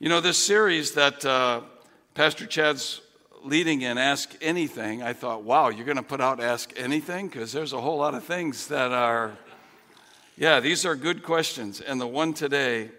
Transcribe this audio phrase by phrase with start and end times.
[0.00, 1.62] You know, this series that uh,
[2.14, 3.00] Pastor Chad's
[3.42, 7.26] leading in, Ask Anything, I thought, wow, you're going to put out Ask Anything?
[7.26, 9.36] Because there's a whole lot of things that are,
[10.36, 11.80] yeah, these are good questions.
[11.80, 12.92] And the one today,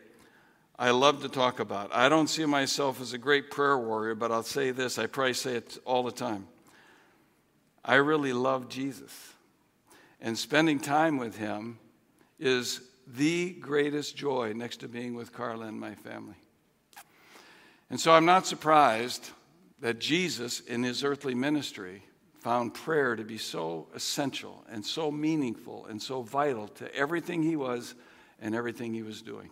[0.77, 1.89] I love to talk about.
[1.95, 5.35] I don't see myself as a great prayer warrior, but I'll say this I probably
[5.35, 6.47] say it all the time.
[7.85, 9.33] I really love Jesus.
[10.19, 11.79] And spending time with him
[12.39, 16.35] is the greatest joy next to being with Carla and my family.
[17.89, 19.31] And so I'm not surprised
[19.81, 22.03] that Jesus, in his earthly ministry,
[22.39, 27.55] found prayer to be so essential and so meaningful and so vital to everything he
[27.55, 27.95] was
[28.41, 29.49] and everything he was doing.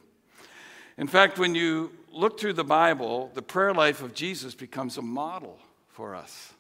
[0.98, 5.02] In fact, when you look through the Bible, the prayer life of Jesus becomes a
[5.02, 5.60] model
[5.90, 6.54] for us.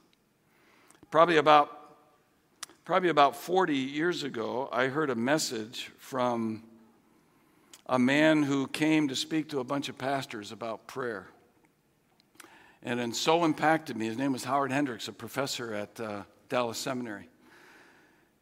[1.09, 1.71] Probably about,
[2.85, 6.63] probably about 40 years ago, I heard a message from
[7.87, 11.27] a man who came to speak to a bunch of pastors about prayer.
[12.83, 14.05] And it so impacted me.
[14.05, 17.27] His name was Howard Hendricks, a professor at uh, Dallas Seminary.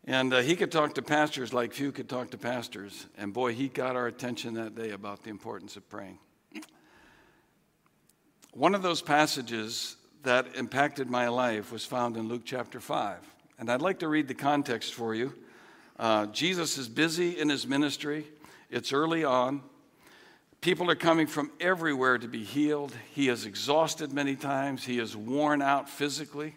[0.06, 3.08] And uh, he could talk to pastors like few could talk to pastors.
[3.18, 6.20] And boy, he got our attention that day about the importance of praying.
[8.54, 13.18] One of those passages that impacted my life was found in Luke chapter 5.
[13.60, 15.34] And I'd like to read the context for you.
[15.98, 18.26] Uh, Jesus is busy in his ministry,
[18.70, 19.62] it's early on.
[20.66, 22.92] People are coming from everywhere to be healed.
[23.14, 26.56] He is exhausted many times, he is worn out physically.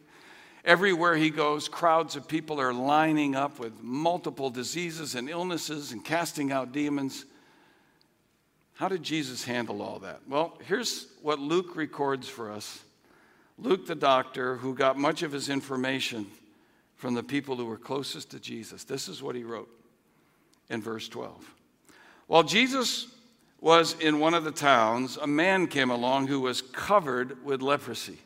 [0.64, 6.02] Everywhere he goes, crowds of people are lining up with multiple diseases and illnesses and
[6.02, 7.26] casting out demons.
[8.76, 10.20] How did Jesus handle all that?
[10.26, 12.82] Well, here's what Luke records for us.
[13.58, 16.24] Luke, the doctor, who got much of his information
[16.96, 19.68] from the people who were closest to Jesus, this is what he wrote
[20.70, 21.54] in verse 12.
[22.26, 23.08] While Jesus
[23.60, 28.18] was in one of the towns, a man came along who was covered with leprosy.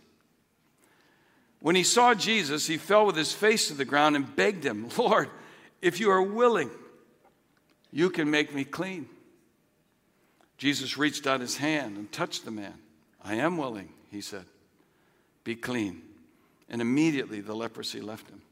[1.60, 4.88] When he saw Jesus, he fell with his face to the ground and begged him,
[4.98, 5.30] Lord,
[5.80, 6.70] if you are willing,
[7.92, 9.08] you can make me clean.
[10.58, 12.74] Jesus reached out his hand and touched the man.
[13.24, 14.44] I am willing, he said.
[15.44, 16.02] Be clean.
[16.68, 18.42] And immediately the leprosy left him.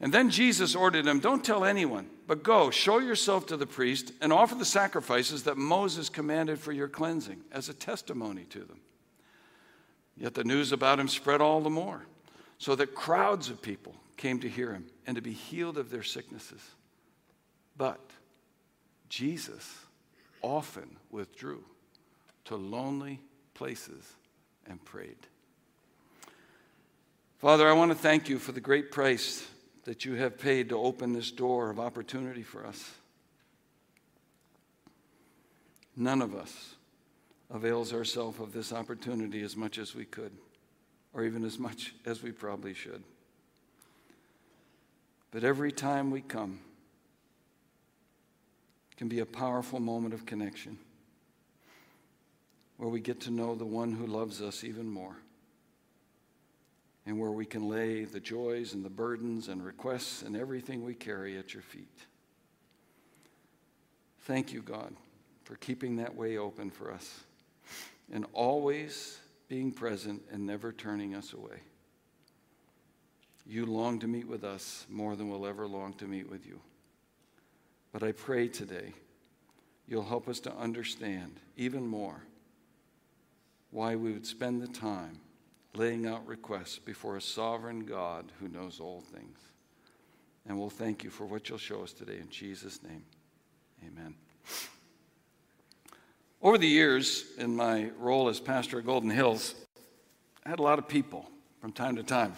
[0.00, 4.12] And then Jesus ordered him, Don't tell anyone, but go, show yourself to the priest,
[4.20, 8.80] and offer the sacrifices that Moses commanded for your cleansing as a testimony to them.
[10.14, 12.04] Yet the news about him spread all the more,
[12.58, 16.02] so that crowds of people came to hear him and to be healed of their
[16.02, 16.60] sicknesses.
[17.78, 18.00] But
[19.08, 19.66] Jesus
[20.42, 21.64] often withdrew
[22.44, 23.20] to lonely
[23.54, 24.04] places
[24.66, 25.16] and prayed.
[27.38, 29.46] Father, I want to thank you for the great price
[29.88, 32.90] that you have paid to open this door of opportunity for us.
[35.96, 36.74] None of us
[37.50, 40.32] avails ourselves of this opportunity as much as we could,
[41.14, 43.02] or even as much as we probably should.
[45.30, 46.60] But every time we come
[48.98, 50.76] can be a powerful moment of connection
[52.76, 55.16] where we get to know the one who loves us even more
[57.08, 60.92] and where we can lay the joys and the burdens and requests and everything we
[60.92, 62.04] carry at your feet.
[64.20, 64.94] Thank you, God,
[65.44, 67.20] for keeping that way open for us
[68.12, 69.18] and always
[69.48, 71.62] being present and never turning us away.
[73.46, 76.60] You long to meet with us more than we'll ever long to meet with you.
[77.90, 78.92] But I pray today
[79.86, 82.20] you'll help us to understand even more
[83.70, 85.20] why we would spend the time
[85.78, 89.38] laying out requests before a sovereign God who knows all things.
[90.46, 92.18] And we'll thank you for what you'll show us today.
[92.18, 93.04] In Jesus' name,
[93.86, 94.14] amen.
[96.42, 99.54] Over the years, in my role as pastor at Golden Hills,
[100.44, 101.28] I had a lot of people
[101.60, 102.34] from time to time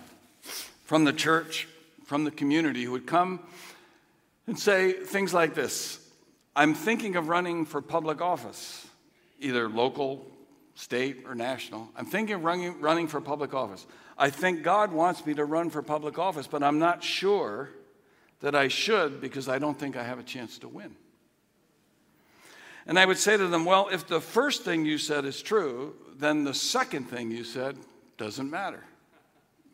[0.84, 1.68] from the church,
[2.04, 3.38] from the community, who would come
[4.48, 6.00] and say things like this
[6.56, 8.86] I'm thinking of running for public office,
[9.38, 10.26] either local,
[10.74, 11.88] state, or national.
[11.96, 13.86] I'm thinking of running, running for public office.
[14.16, 17.70] I think God wants me to run for public office, but I'm not sure
[18.40, 20.94] that I should because I don't think I have a chance to win.
[22.86, 25.94] And I would say to them, Well, if the first thing you said is true,
[26.16, 27.76] then the second thing you said
[28.16, 28.84] doesn't matter.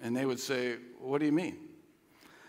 [0.03, 1.57] And they would say, What do you mean?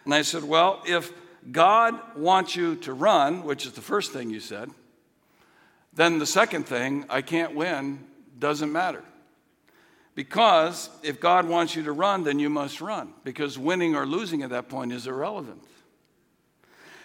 [0.06, 1.12] And I said, Well, if
[1.51, 4.69] God wants you to run, which is the first thing you said,
[5.94, 8.06] then the second thing, I can't win,
[8.39, 9.04] doesn't matter.
[10.16, 14.42] Because if God wants you to run, then you must run, because winning or losing
[14.42, 15.62] at that point is irrelevant.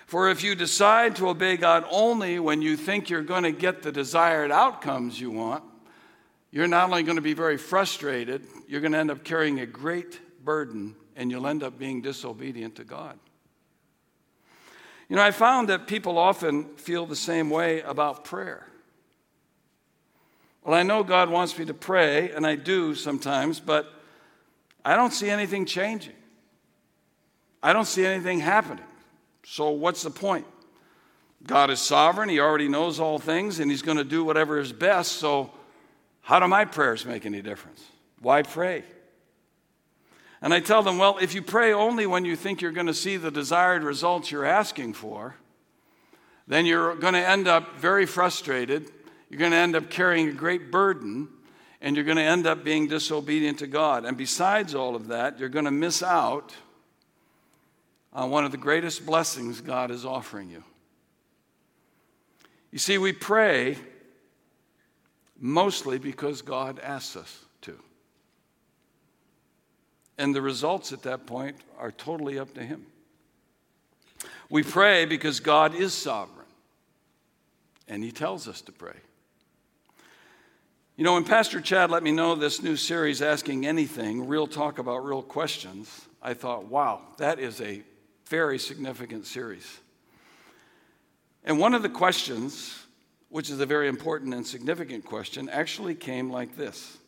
[0.07, 3.83] For if you decide to obey God only when you think you're going to get
[3.83, 5.65] the desired outcomes you want,
[6.51, 9.67] you're not only going to be very frustrated, you're going to end up carrying a
[9.67, 13.19] great burden and you'll end up being disobedient to God.
[15.09, 18.67] You know, I found that people often feel the same way about prayer.
[20.65, 23.93] Well, I know God wants me to pray, and I do sometimes, but
[24.85, 26.15] I don't see anything changing.
[27.63, 28.85] I don't see anything happening.
[29.45, 30.47] So, what's the point?
[31.45, 34.73] God is sovereign, He already knows all things, and He's going to do whatever is
[34.73, 35.13] best.
[35.13, 35.51] So,
[36.21, 37.85] how do my prayers make any difference?
[38.21, 38.85] Why pray?
[40.41, 42.95] And I tell them, well, if you pray only when you think you're going to
[42.95, 45.37] see the desired results you're asking for,
[46.49, 48.91] then you're going to end up very frustrated.
[49.33, 51.27] You're going to end up carrying a great burden,
[51.81, 54.05] and you're going to end up being disobedient to God.
[54.05, 56.55] And besides all of that, you're going to miss out
[58.13, 60.63] on one of the greatest blessings God is offering you.
[62.73, 63.79] You see, we pray
[65.41, 67.79] mostly because God asks us to.
[70.19, 72.85] and the results at that point are totally up to Him.
[74.51, 76.45] We pray because God is sovereign,
[77.89, 78.97] and He tells us to pray.
[80.95, 84.79] You know, when Pastor Chad let me know this new series, Asking Anything, Real Talk
[84.79, 87.83] About Real Questions, I thought, wow, that is a
[88.27, 89.81] very significant series.
[91.45, 92.79] And one of the questions,
[93.31, 96.99] which is a very important and significant question, actually came like this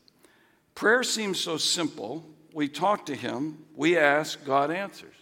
[0.75, 5.15] Prayer seems so simple, we talk to Him, we ask, God answers.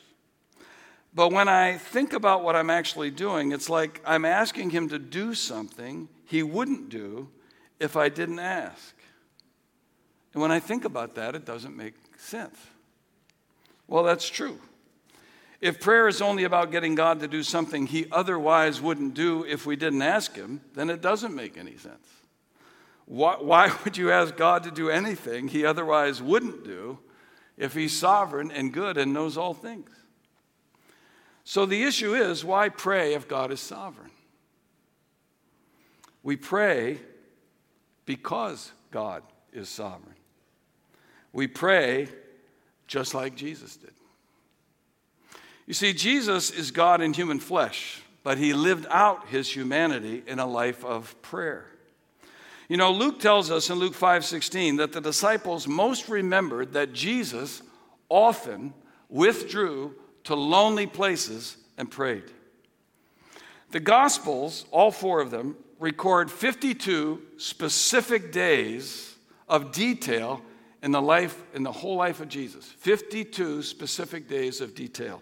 [1.12, 5.00] But when I think about what I'm actually doing, it's like I'm asking Him to
[5.00, 7.28] do something He wouldn't do
[7.82, 8.94] if I didn't ask.
[10.32, 12.56] And when I think about that, it doesn't make sense.
[13.86, 14.58] Well, that's true.
[15.60, 19.66] If prayer is only about getting God to do something He otherwise wouldn't do if
[19.66, 22.08] we didn't ask Him, then it doesn't make any sense.
[23.04, 26.98] Why, why would you ask God to do anything He otherwise wouldn't do
[27.56, 29.90] if he's sovereign and good and knows all things.
[31.44, 34.10] So the issue is why pray if God is sovereign?
[36.22, 36.98] We pray
[38.04, 39.22] because God
[39.52, 40.14] is sovereign.
[41.32, 42.08] We pray
[42.86, 43.92] just like Jesus did.
[45.66, 50.38] You see, Jesus is God in human flesh, but he lived out his humanity in
[50.38, 51.66] a life of prayer.
[52.68, 57.62] You know, Luke tells us in Luke 5:16 that the disciples most remembered that Jesus
[58.08, 58.74] often
[59.08, 59.94] withdrew
[60.24, 62.30] to lonely places and prayed.
[63.70, 69.16] The Gospels, all four of them, record 52 specific days
[69.48, 70.40] of detail
[70.80, 72.64] in the life in the whole life of Jesus.
[72.64, 75.20] 52 specific days of detail.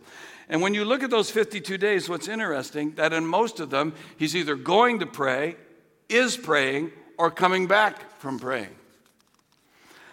[0.50, 3.94] And when you look at those 52 days, what's interesting that in most of them
[4.18, 5.56] he's either going to pray,
[6.10, 8.74] is praying, or coming back from praying.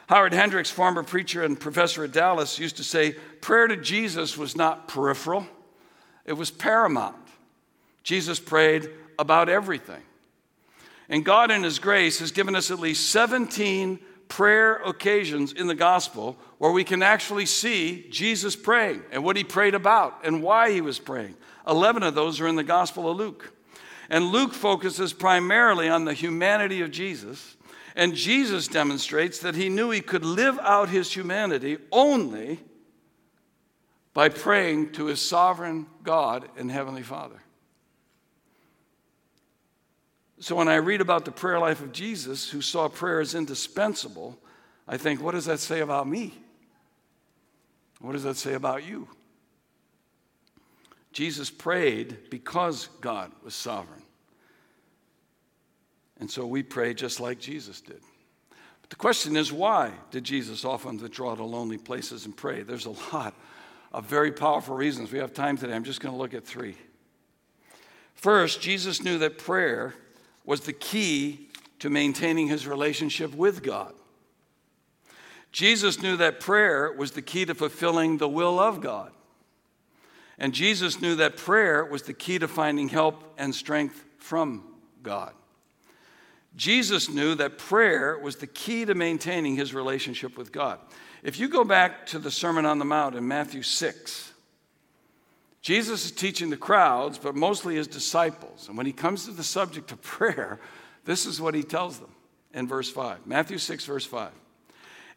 [0.08, 3.12] Howard Hendricks, former preacher and professor at Dallas, used to say
[3.42, 5.46] prayer to Jesus was not peripheral,
[6.24, 7.18] it was paramount.
[8.04, 8.90] Jesus prayed
[9.20, 10.02] about everything.
[11.09, 15.75] And God, in His grace, has given us at least 17 prayer occasions in the
[15.75, 20.71] gospel where we can actually see Jesus praying and what He prayed about and why
[20.71, 21.36] He was praying.
[21.68, 23.54] 11 of those are in the Gospel of Luke.
[24.09, 27.57] And Luke focuses primarily on the humanity of Jesus.
[27.95, 32.60] And Jesus demonstrates that he knew he could live out his humanity only
[34.13, 37.41] by praying to his sovereign God and Heavenly Father.
[40.39, 44.38] So when I read about the prayer life of Jesus, who saw prayer as indispensable,
[44.88, 46.34] I think, what does that say about me?
[48.00, 49.08] What does that say about you?
[51.12, 54.03] Jesus prayed because God was sovereign.
[56.20, 58.01] And so we pray just like Jesus did.
[58.82, 62.62] But the question is, why did Jesus often withdraw to lonely places and pray?
[62.62, 63.34] There's a lot
[63.91, 65.12] of very powerful reasons.
[65.12, 65.74] We have time today.
[65.74, 66.75] I'm just going to look at three.
[68.13, 69.96] First, Jesus knew that prayer
[70.48, 73.94] was the key to maintaining his relationship with God.
[75.51, 79.12] Jesus knew that prayer was the key to fulfilling the will of God.
[80.39, 84.63] And Jesus knew that prayer was the key to finding help and strength from
[85.04, 85.34] God.
[86.56, 90.80] Jesus knew that prayer was the key to maintaining his relationship with God.
[91.24, 94.32] If you go back to the Sermon on the Mount in Matthew 6,
[95.67, 98.69] Jesus is teaching the crowds, but mostly his disciples.
[98.69, 100.62] And when he comes to the subject of prayer,
[101.03, 102.09] this is what he tells them
[102.53, 103.27] in verse 5.
[103.27, 104.31] Matthew 6, verse 5.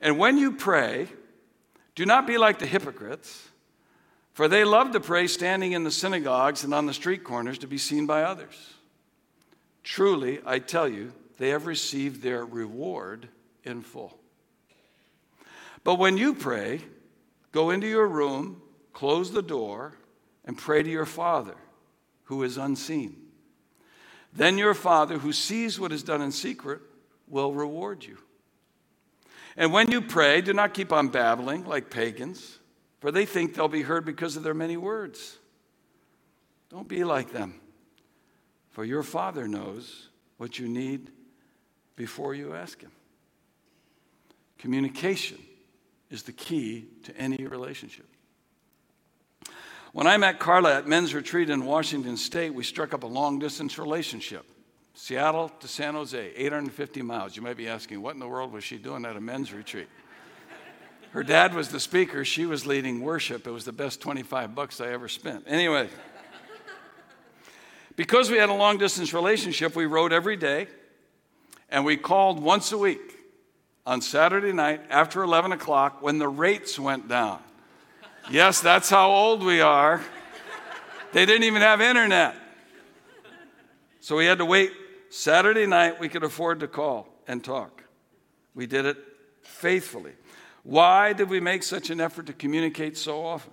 [0.00, 1.06] And when you pray,
[1.94, 3.46] do not be like the hypocrites
[4.32, 7.68] for they love to pray standing in the synagogues and on the street corners to
[7.68, 8.74] be seen by others.
[9.84, 13.28] Truly, I tell you, they have received their reward
[13.62, 14.18] in full.
[15.84, 16.80] But when you pray,
[17.52, 18.60] go into your room,
[18.92, 19.94] close the door,
[20.50, 21.54] and pray to your Father
[22.24, 23.14] who is unseen.
[24.32, 26.80] Then your Father who sees what is done in secret
[27.28, 28.18] will reward you.
[29.56, 32.58] And when you pray, do not keep on babbling like pagans,
[32.98, 35.38] for they think they'll be heard because of their many words.
[36.68, 37.54] Don't be like them,
[38.70, 41.12] for your Father knows what you need
[41.94, 42.90] before you ask Him.
[44.58, 45.38] Communication
[46.10, 48.08] is the key to any relationship.
[49.92, 53.40] When I met Carla at men's retreat in Washington State, we struck up a long
[53.40, 54.46] distance relationship.
[54.94, 57.34] Seattle to San Jose, 850 miles.
[57.34, 59.88] You might be asking, what in the world was she doing at a men's retreat?
[61.10, 63.48] Her dad was the speaker, she was leading worship.
[63.48, 65.44] It was the best 25 bucks I ever spent.
[65.48, 65.88] Anyway,
[67.96, 70.68] because we had a long distance relationship, we wrote every day
[71.68, 73.18] and we called once a week
[73.84, 77.42] on Saturday night after 11 o'clock when the rates went down.
[78.28, 80.00] Yes, that's how old we are.
[81.12, 82.34] They didn't even have internet.
[84.00, 84.72] So we had to wait
[85.10, 87.82] Saturday night, we could afford to call and talk.
[88.54, 88.96] We did it
[89.42, 90.12] faithfully.
[90.62, 93.52] Why did we make such an effort to communicate so often?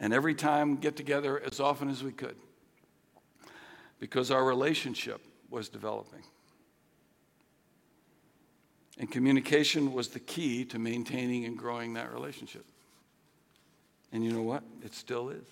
[0.00, 2.36] And every time get together as often as we could?
[4.00, 6.22] Because our relationship was developing.
[8.98, 12.64] And communication was the key to maintaining and growing that relationship.
[14.12, 14.62] And you know what?
[14.82, 15.44] It still is.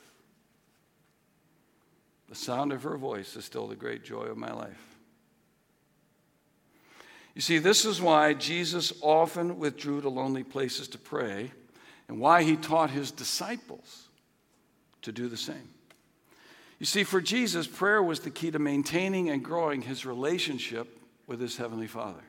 [2.28, 4.96] The sound of her voice is still the great joy of my life.
[7.34, 11.52] You see, this is why Jesus often withdrew to lonely places to pray
[12.08, 14.08] and why he taught his disciples
[15.02, 15.68] to do the same.
[16.78, 21.40] You see, for Jesus, prayer was the key to maintaining and growing his relationship with
[21.40, 22.22] his Heavenly Father.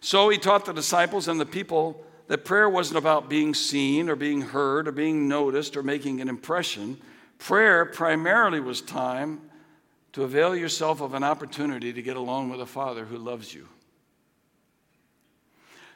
[0.00, 4.14] So he taught the disciples and the people that prayer wasn't about being seen or
[4.14, 6.98] being heard or being noticed or making an impression.
[7.38, 9.40] Prayer primarily was time
[10.12, 13.66] to avail yourself of an opportunity to get alone with a Father who loves you.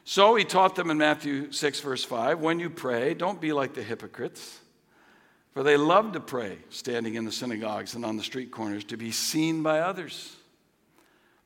[0.05, 3.73] So he taught them in Matthew 6, verse 5 when you pray, don't be like
[3.73, 4.59] the hypocrites,
[5.53, 8.97] for they love to pray standing in the synagogues and on the street corners to
[8.97, 10.35] be seen by others.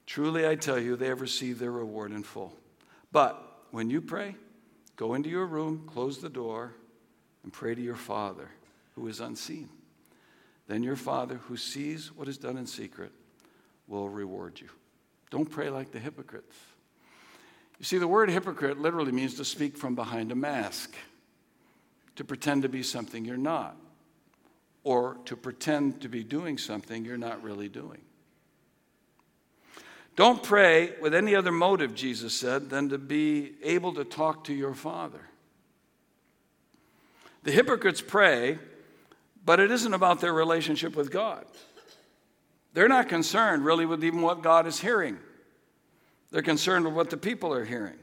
[0.05, 2.55] Truly, I tell you, they have received their reward in full.
[3.11, 4.35] But when you pray,
[4.97, 6.73] go into your room, close the door,
[7.43, 8.49] and pray to your Father
[8.95, 9.69] who is unseen.
[10.67, 13.13] Then your Father who sees what is done in secret
[13.87, 14.67] will reward you.
[15.29, 16.55] Don't pray like the hypocrites.
[17.79, 20.95] You see, the word hypocrite literally means to speak from behind a mask,
[22.15, 23.77] to pretend to be something you're not,
[24.83, 28.01] or to pretend to be doing something you're not really doing.
[30.17, 34.53] Don't pray with any other motive, Jesus said, than to be able to talk to
[34.53, 35.21] your Father.
[37.43, 38.57] The hypocrites pray,
[39.45, 41.45] but it isn't about their relationship with God.
[42.73, 45.19] They're not concerned really with even what God is hearing,
[46.31, 47.99] they're concerned with what the people are hearing.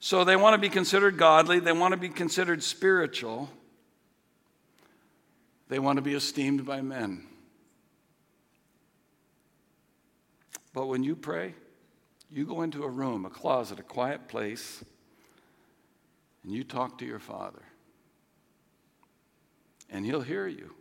[0.00, 3.48] So they want to be considered godly, they want to be considered spiritual,
[5.68, 7.28] they want to be esteemed by men.
[10.72, 11.54] But when you pray,
[12.30, 14.82] you go into a room, a closet, a quiet place,
[16.42, 17.62] and you talk to your Father.
[19.90, 20.72] And He'll hear you.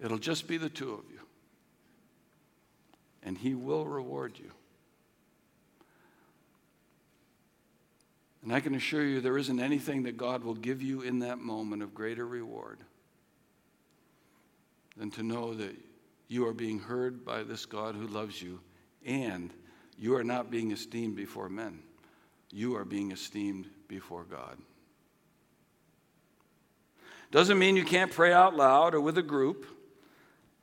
[0.00, 1.20] It'll just be the two of you.
[3.22, 4.50] And He will reward you.
[8.42, 11.38] And I can assure you there isn't anything that God will give you in that
[11.38, 12.78] moment of greater reward
[14.96, 15.76] than to know that
[16.32, 18.58] you are being heard by this God who loves you,
[19.04, 19.52] and
[19.98, 21.80] you are not being esteemed before men.
[22.50, 24.56] You are being esteemed before God.
[27.30, 29.66] Doesn't mean you can't pray out loud or with a group,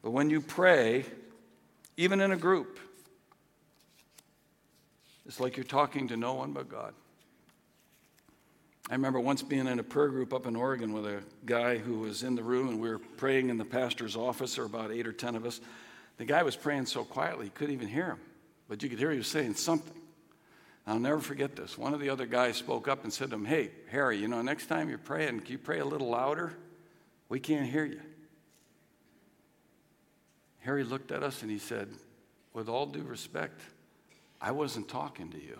[0.01, 1.05] but when you pray,
[1.97, 2.79] even in a group,
[5.27, 6.95] it's like you're talking to no one but God.
[8.89, 11.99] I remember once being in a prayer group up in Oregon with a guy who
[11.99, 15.05] was in the room, and we were praying in the pastor's office, or about eight
[15.05, 15.61] or ten of us.
[16.17, 18.19] The guy was praying so quietly, you couldn't even hear him,
[18.67, 19.93] but you could hear he was saying something.
[20.87, 21.77] I'll never forget this.
[21.77, 24.41] One of the other guys spoke up and said to him, Hey, Harry, you know,
[24.41, 26.57] next time you're praying, can you pray a little louder?
[27.29, 28.01] We can't hear you.
[30.61, 31.89] Harry looked at us and he said,
[32.53, 33.61] With all due respect,
[34.41, 35.59] I wasn't talking to you.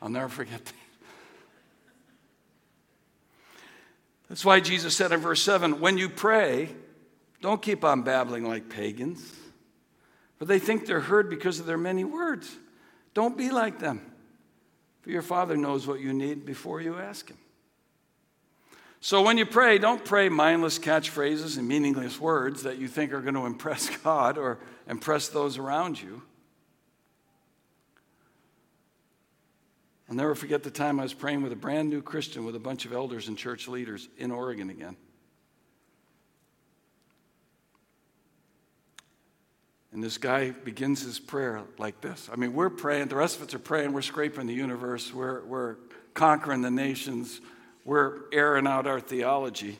[0.00, 0.74] I'll never forget that.
[4.28, 6.68] That's why Jesus said in verse 7 when you pray,
[7.40, 9.34] Don't keep on babbling like pagans,
[10.38, 12.54] for they think they're heard because of their many words.
[13.14, 14.12] Don't be like them,
[15.00, 17.38] for your Father knows what you need before you ask Him.
[19.00, 23.20] So when you pray, don't pray mindless catchphrases and meaningless words that you think are
[23.20, 26.22] going to impress God or impress those around you.
[30.08, 32.60] I'll never forget the time I was praying with a brand new Christian with a
[32.60, 34.96] bunch of elders and church leaders in Oregon again.
[39.92, 42.28] And this guy begins his prayer like this.
[42.32, 45.44] I mean, we're praying, the rest of us are praying, we're scraping the universe, we're,
[45.44, 45.76] we're
[46.14, 47.40] conquering the nations,
[47.84, 49.78] we're airing out our theology.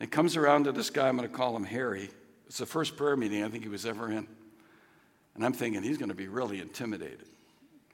[0.00, 2.10] And It comes around to this guy, I'm going to call him Harry.
[2.46, 4.26] It's the first prayer meeting I think he was ever in.
[5.34, 7.26] And I'm thinking he's going to be really intimidated.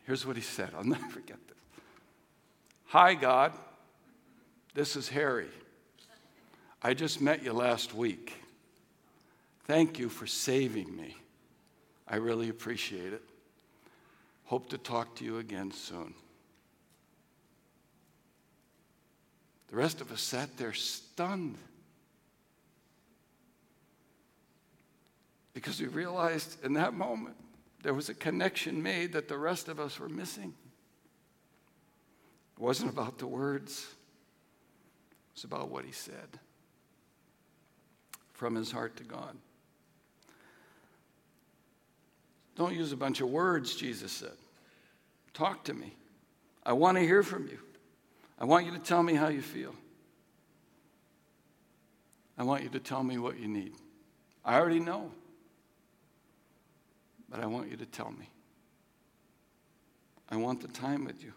[0.04, 1.57] Here's what he said I'll never forget this
[2.88, 3.52] Hi, God.
[4.72, 5.50] This is Harry.
[6.82, 8.32] I just met you last week.
[9.66, 11.14] Thank you for saving me.
[12.08, 13.20] I really appreciate it.
[14.46, 16.14] Hope to talk to you again soon.
[19.68, 21.58] The rest of us sat there stunned
[25.52, 27.36] because we realized in that moment
[27.82, 30.54] there was a connection made that the rest of us were missing.
[32.58, 33.86] It wasn't about the words,
[35.30, 36.40] it was about what he said
[38.32, 39.36] from his heart to God.
[42.56, 44.36] Don't use a bunch of words, Jesus said.
[45.34, 45.94] Talk to me.
[46.66, 47.58] I want to hear from you.
[48.40, 49.74] I want you to tell me how you feel.
[52.36, 53.74] I want you to tell me what you need.
[54.44, 55.12] I already know,
[57.28, 58.28] but I want you to tell me.
[60.28, 61.32] I want the time with you.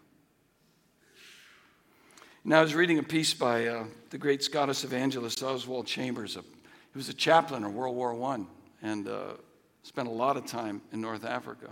[2.44, 6.34] Now, I was reading a piece by uh, the great Scottish evangelist Oswald Chambers.
[6.34, 8.40] He was a chaplain in World War I
[8.82, 9.34] and uh,
[9.84, 11.68] spent a lot of time in North Africa.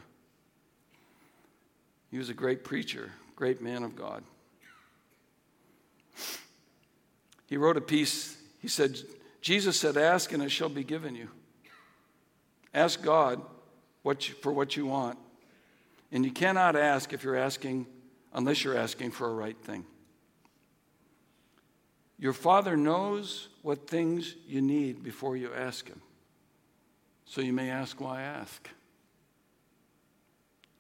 [2.13, 4.23] He was a great preacher, great man of God.
[7.47, 8.37] He wrote a piece.
[8.63, 8.97] He said,
[9.41, 11.31] Jesus said, Ask and it shall be given you.
[12.73, 13.43] Ask God
[14.03, 15.19] what you, for what you want.
[16.13, 17.87] And you cannot ask if you're asking,
[18.33, 19.85] unless you're asking for a right thing.
[22.21, 26.03] Your Father knows what things you need before you ask Him.
[27.25, 28.69] So you may ask, Why ask?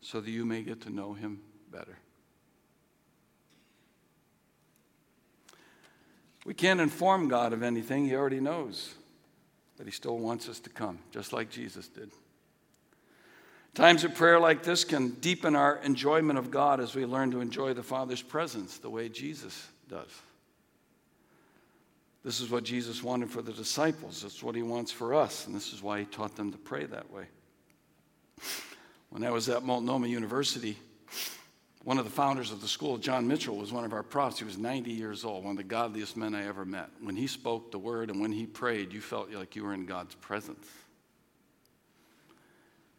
[0.02, 1.40] So that you may get to know Him
[1.72, 1.96] better.
[6.44, 8.94] We can't inform God of anything, He already knows.
[9.78, 12.10] But He still wants us to come, just like Jesus did.
[13.72, 17.40] Times of prayer like this can deepen our enjoyment of God as we learn to
[17.40, 20.10] enjoy the Father's presence the way Jesus does.
[22.22, 24.24] This is what Jesus wanted for the disciples.
[24.24, 26.84] It's what he wants for us, and this is why he taught them to pray
[26.84, 27.24] that way.
[29.08, 30.76] When I was at Multnomah University,
[31.82, 34.38] one of the founders of the school, John Mitchell, was one of our profs.
[34.38, 36.90] He was 90 years old, one of the godliest men I ever met.
[37.00, 39.86] When he spoke the word and when he prayed, you felt like you were in
[39.86, 40.66] God's presence.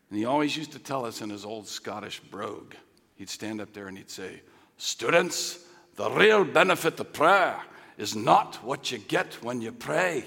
[0.09, 2.73] And he always used to tell us in his old Scottish brogue,
[3.15, 4.41] he'd stand up there and he'd say,
[4.77, 5.59] Students,
[5.95, 7.61] the real benefit of prayer
[8.01, 10.23] is not what you get when you pray,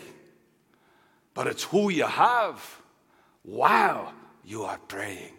[1.34, 2.80] but it's who you have
[3.42, 5.32] while you are praying.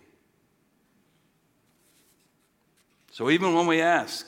[3.12, 4.28] So even when we ask,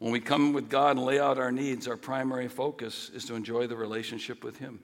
[0.00, 3.36] when we come with God and lay out our needs, our primary focus is to
[3.36, 4.80] enjoy the relationship with Him.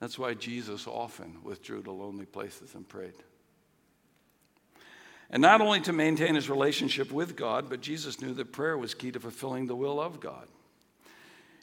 [0.00, 3.12] That's why Jesus often withdrew to lonely places and prayed.
[5.34, 8.94] And not only to maintain his relationship with God, but Jesus knew that prayer was
[8.94, 10.46] key to fulfilling the will of God.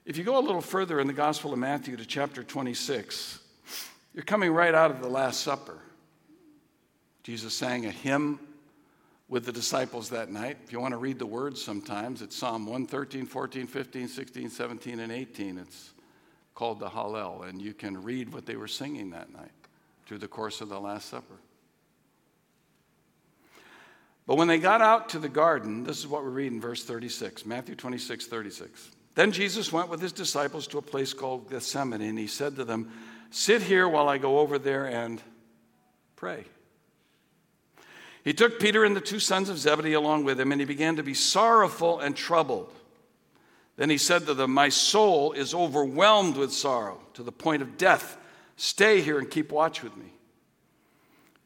[0.06, 3.40] If you go a little further in the Gospel of Matthew to chapter 26,
[4.14, 5.78] you're coming right out of the Last Supper.
[7.24, 8.42] Jesus sang a hymn
[9.30, 10.58] with the disciples that night.
[10.66, 15.00] If you want to read the words sometimes, it's Psalm 113, 14, 15, 16, 17,
[15.00, 15.58] and 18.
[15.58, 15.94] It's
[16.56, 19.52] called the Hallel, and you can read what they were singing that night
[20.06, 21.36] through the course of the Last Supper.
[24.28, 26.84] But when they got out to the garden, this is what we read in verse
[26.84, 28.92] 36, Matthew 26, 36.
[29.16, 32.64] Then Jesus went with his disciples to a place called Gethsemane, and he said to
[32.64, 32.92] them,
[33.30, 35.22] Sit here while I go over there and
[36.16, 36.46] pray.
[38.24, 40.98] He took Peter and the two sons of Zebedee along with him, and he began
[40.98, 42.72] to be sorrowful and troubled.
[43.78, 47.78] Then he said to them, My soul is overwhelmed with sorrow to the point of
[47.78, 48.18] death.
[48.58, 50.14] Stay here and keep watch with me.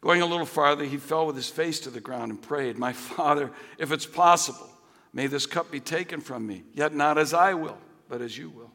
[0.05, 2.93] Going a little farther, he fell with his face to the ground and prayed, My
[2.93, 4.69] Father, if it's possible,
[5.11, 8.51] may this cup be taken from me, yet not as I will, but as you
[8.51, 8.71] will.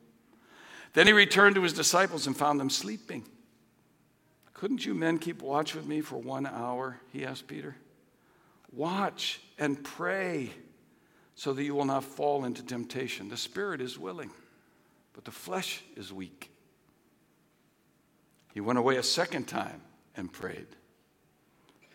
[0.92, 3.24] Then he returned to his disciples and found them sleeping.
[4.54, 6.98] Couldn't you men keep watch with me for one hour?
[7.12, 7.76] He asked Peter.
[8.72, 10.50] Watch and pray
[11.36, 13.28] so that you will not fall into temptation.
[13.28, 14.32] The spirit is willing,
[15.12, 16.50] but the flesh is weak.
[18.52, 19.80] He went away a second time
[20.16, 20.66] and prayed.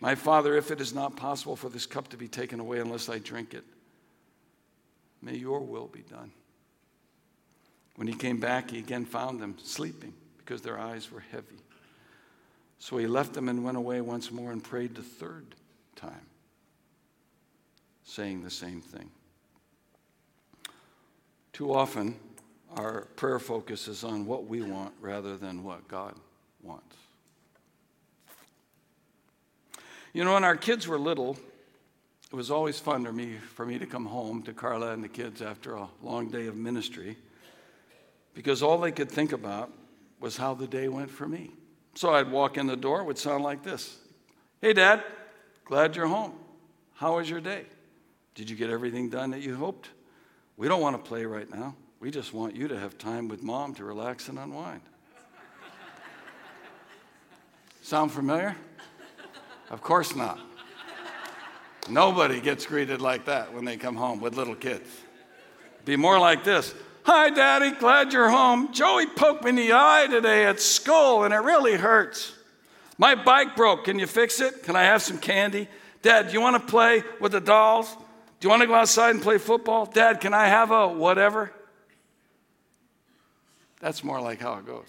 [0.00, 3.08] My Father, if it is not possible for this cup to be taken away unless
[3.08, 3.64] I drink it,
[5.22, 6.32] may your will be done.
[7.96, 11.56] When he came back, he again found them sleeping because their eyes were heavy.
[12.78, 15.46] So he left them and went away once more and prayed the third
[15.96, 16.26] time,
[18.04, 19.10] saying the same thing.
[21.54, 22.16] Too often,
[22.76, 26.14] our prayer focus is on what we want rather than what God
[26.62, 26.94] wants.
[30.16, 31.36] You know, when our kids were little,
[32.32, 35.10] it was always fun for me, for me to come home to Carla and the
[35.10, 37.18] kids after a long day of ministry
[38.32, 39.70] because all they could think about
[40.18, 41.50] was how the day went for me.
[41.96, 43.98] So I'd walk in the door, it would sound like this
[44.62, 45.04] Hey, Dad,
[45.66, 46.32] glad you're home.
[46.94, 47.66] How was your day?
[48.34, 49.90] Did you get everything done that you hoped?
[50.56, 51.76] We don't want to play right now.
[52.00, 54.80] We just want you to have time with mom to relax and unwind.
[57.82, 58.56] Sound familiar?
[59.70, 60.38] Of course not.
[61.88, 64.88] Nobody gets greeted like that when they come home with little kids.
[65.84, 66.74] Be more like this
[67.04, 68.72] Hi, Daddy, glad you're home.
[68.72, 72.32] Joey poked me in the eye today at school and it really hurts.
[72.98, 73.84] My bike broke.
[73.84, 74.64] Can you fix it?
[74.64, 75.68] Can I have some candy?
[76.02, 77.94] Dad, do you want to play with the dolls?
[78.40, 79.86] Do you want to go outside and play football?
[79.86, 81.52] Dad, can I have a whatever?
[83.80, 84.88] That's more like how it goes.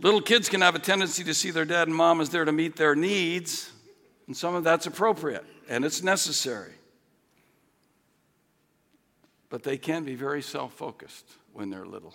[0.00, 2.52] Little kids can have a tendency to see their dad and mom as there to
[2.52, 3.72] meet their needs,
[4.26, 6.72] and some of that's appropriate and it's necessary
[9.50, 12.14] but they can be very self focused when they're little.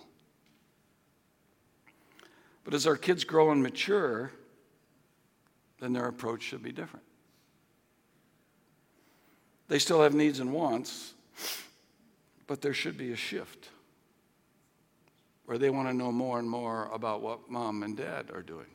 [2.63, 4.31] But as our kids grow and mature,
[5.79, 7.05] then their approach should be different.
[9.67, 11.13] They still have needs and wants,
[12.47, 13.69] but there should be a shift
[15.45, 18.67] where they want to know more and more about what mom and dad are doing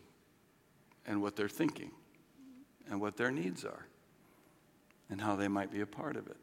[1.07, 1.91] and what they're thinking
[2.91, 3.87] and what their needs are
[5.11, 6.37] and how they might be a part of it.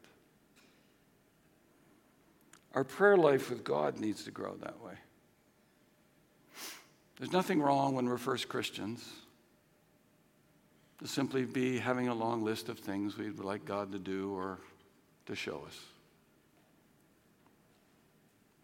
[2.74, 4.94] Our prayer life with God needs to grow that way.
[7.18, 9.08] There's nothing wrong when we're first Christians
[10.98, 14.58] to simply be having a long list of things we'd like God to do or
[15.26, 15.78] to show us.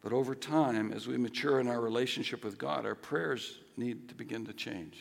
[0.03, 4.15] But over time, as we mature in our relationship with God, our prayers need to
[4.15, 4.99] begin to change.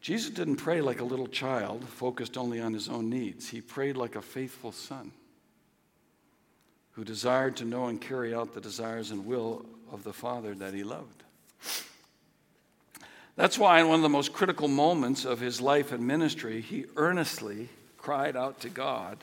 [0.00, 3.48] Jesus didn't pray like a little child, focused only on his own needs.
[3.48, 5.12] He prayed like a faithful son
[6.92, 10.74] who desired to know and carry out the desires and will of the Father that
[10.74, 11.22] he loved.
[13.36, 16.86] That's why, in one of the most critical moments of his life and ministry, he
[16.96, 19.18] earnestly cried out to God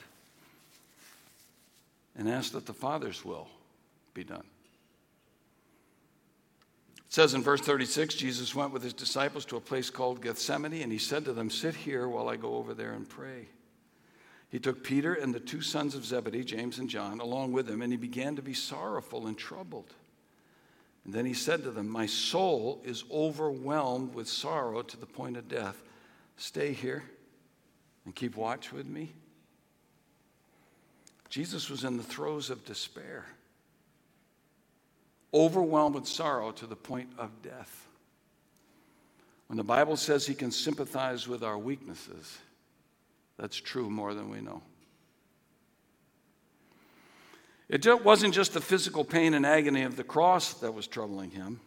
[2.17, 3.47] and ask that the Father's will
[4.13, 4.45] be done.
[6.97, 10.81] It says in verse 36 Jesus went with his disciples to a place called Gethsemane,
[10.81, 13.47] and he said to them, Sit here while I go over there and pray.
[14.49, 17.81] He took Peter and the two sons of Zebedee, James and John, along with him,
[17.81, 19.93] and he began to be sorrowful and troubled.
[21.03, 25.37] And then he said to them, My soul is overwhelmed with sorrow to the point
[25.37, 25.81] of death.
[26.37, 27.03] Stay here
[28.05, 29.13] and keep watch with me.
[31.29, 33.25] Jesus was in the throes of despair,
[35.33, 37.87] overwhelmed with sorrow to the point of death.
[39.47, 42.37] When the Bible says he can sympathize with our weaknesses,
[43.37, 44.61] that's true more than we know.
[47.67, 51.59] It wasn't just the physical pain and agony of the cross that was troubling him.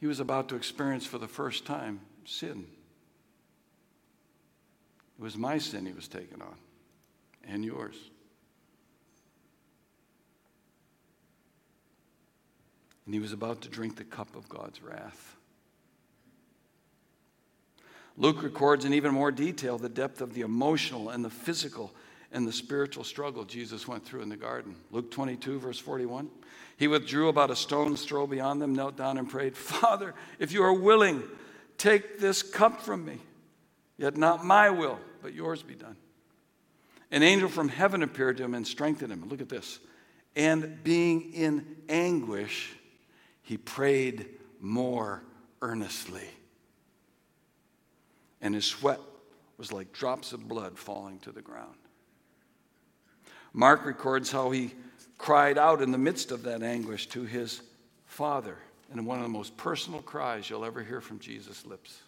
[0.00, 2.66] He was about to experience for the first time sin.
[5.18, 6.54] It was my sin he was taking on,
[7.46, 7.96] and yours.
[13.06, 15.36] And he was about to drink the cup of God's wrath.
[18.16, 21.92] Luke records in even more detail the depth of the emotional and the physical
[22.32, 24.76] and the spiritual struggle Jesus went through in the garden.
[24.90, 26.28] Luke 22, verse 41.
[26.76, 30.62] He withdrew about a stone's throw beyond them, knelt down, and prayed, Father, if you
[30.62, 31.22] are willing,
[31.78, 33.18] take this cup from me.
[33.98, 35.96] Yet not my will, but yours be done.
[37.10, 39.28] An angel from heaven appeared to him and strengthened him.
[39.28, 39.80] Look at this.
[40.36, 42.72] And being in anguish,
[43.42, 44.26] he prayed
[44.60, 45.22] more
[45.60, 46.28] earnestly
[48.40, 49.00] and his sweat
[49.58, 51.74] was like drops of blood falling to the ground.
[53.52, 54.72] Mark records how he
[55.18, 57.62] cried out in the midst of that anguish to his
[58.06, 58.56] Father.
[58.92, 62.00] in one of the most personal cries you'll ever hear from Jesus' lips.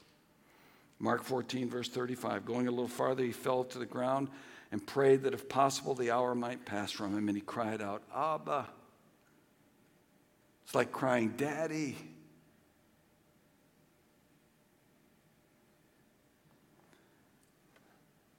[0.98, 2.44] Mark 14, verse 35.
[2.44, 4.28] Going a little farther, he fell to the ground
[4.72, 7.28] and prayed that if possible the hour might pass from him.
[7.28, 8.66] And he cried out, Abba.
[10.64, 11.96] It's like crying, Daddy.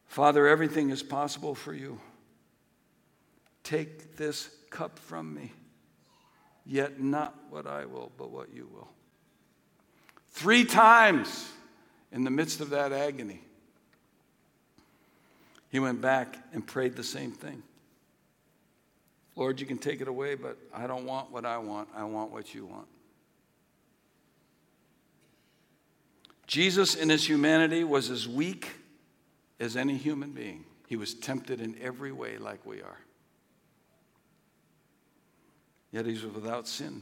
[0.07, 1.99] Father, everything is possible for you.
[3.63, 5.53] Take this cup from me,
[6.65, 8.89] yet not what I will, but what you will.
[10.31, 11.51] Three times
[12.11, 13.41] in the midst of that agony,
[15.73, 17.63] he went back and prayed the same thing.
[19.35, 21.89] Lord, you can take it away, but I don't want what I want.
[21.95, 22.85] I want what you want.
[26.45, 28.69] Jesus, in his humanity, was as weak
[29.59, 30.63] as any human being.
[30.87, 32.99] He was tempted in every way, like we are.
[35.91, 37.01] Yet he was without sin.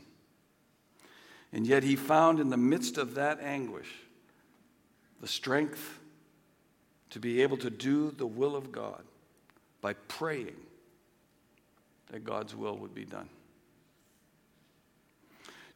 [1.52, 3.92] And yet he found in the midst of that anguish
[5.20, 6.00] the strength
[7.12, 9.04] to be able to do the will of God
[9.82, 10.56] by praying
[12.12, 13.30] that God's will would be done.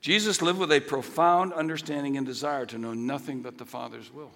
[0.02, 4.32] Jesus lived with a profound understanding and desire to know nothing but the Father's will.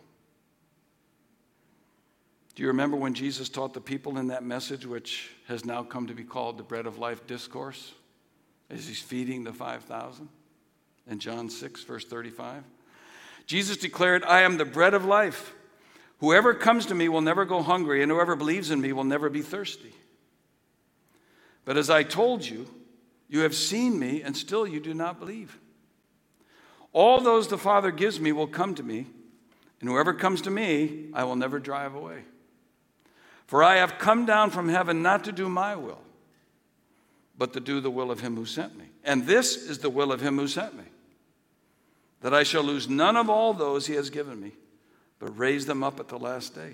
[2.55, 6.07] Do you remember when Jesus taught the people in that message, which has now come
[6.07, 7.93] to be called the Bread of Life discourse,
[8.69, 10.27] as he's feeding the 5,000
[11.07, 12.63] in John 6, verse 35?
[13.45, 15.53] Jesus declared, I am the bread of life.
[16.19, 19.29] Whoever comes to me will never go hungry, and whoever believes in me will never
[19.29, 19.93] be thirsty.
[21.65, 22.67] But as I told you,
[23.29, 25.57] you have seen me, and still you do not believe.
[26.91, 29.05] All those the Father gives me will come to me,
[29.79, 32.23] and whoever comes to me, I will never drive away.
[33.45, 36.01] For I have come down from heaven not to do my will,
[37.37, 38.85] but to do the will of him who sent me.
[39.03, 40.83] And this is the will of him who sent me
[42.21, 44.51] that I shall lose none of all those he has given me,
[45.19, 46.73] but raise them up at the last day.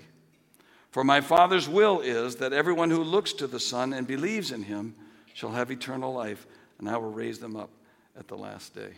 [0.90, 4.62] For my Father's will is that everyone who looks to the Son and believes in
[4.62, 4.94] him
[5.34, 6.46] shall have eternal life,
[6.78, 7.70] and I will raise them up
[8.18, 8.92] at the last day.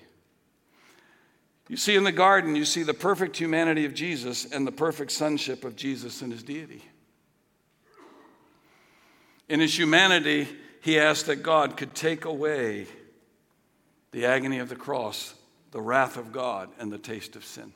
[1.68, 5.11] You see, in the garden, you see the perfect humanity of Jesus and the perfect
[5.11, 6.82] sonship of Jesus and his deity.
[9.48, 10.48] In his humanity,
[10.80, 12.87] he asked that God could take away
[14.12, 15.34] the agony of the cross,
[15.70, 17.72] the wrath of God, and the taste of sin.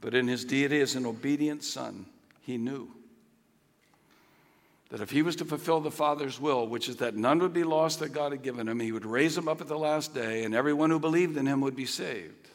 [0.00, 2.06] But in his deity as an obedient son,
[2.40, 2.88] he knew
[4.90, 7.64] that if he was to fulfill the Father's will, which is that none would be
[7.64, 10.44] lost that God had given him, he would raise them up at the last day,
[10.44, 12.48] and everyone who believed in him would be saved.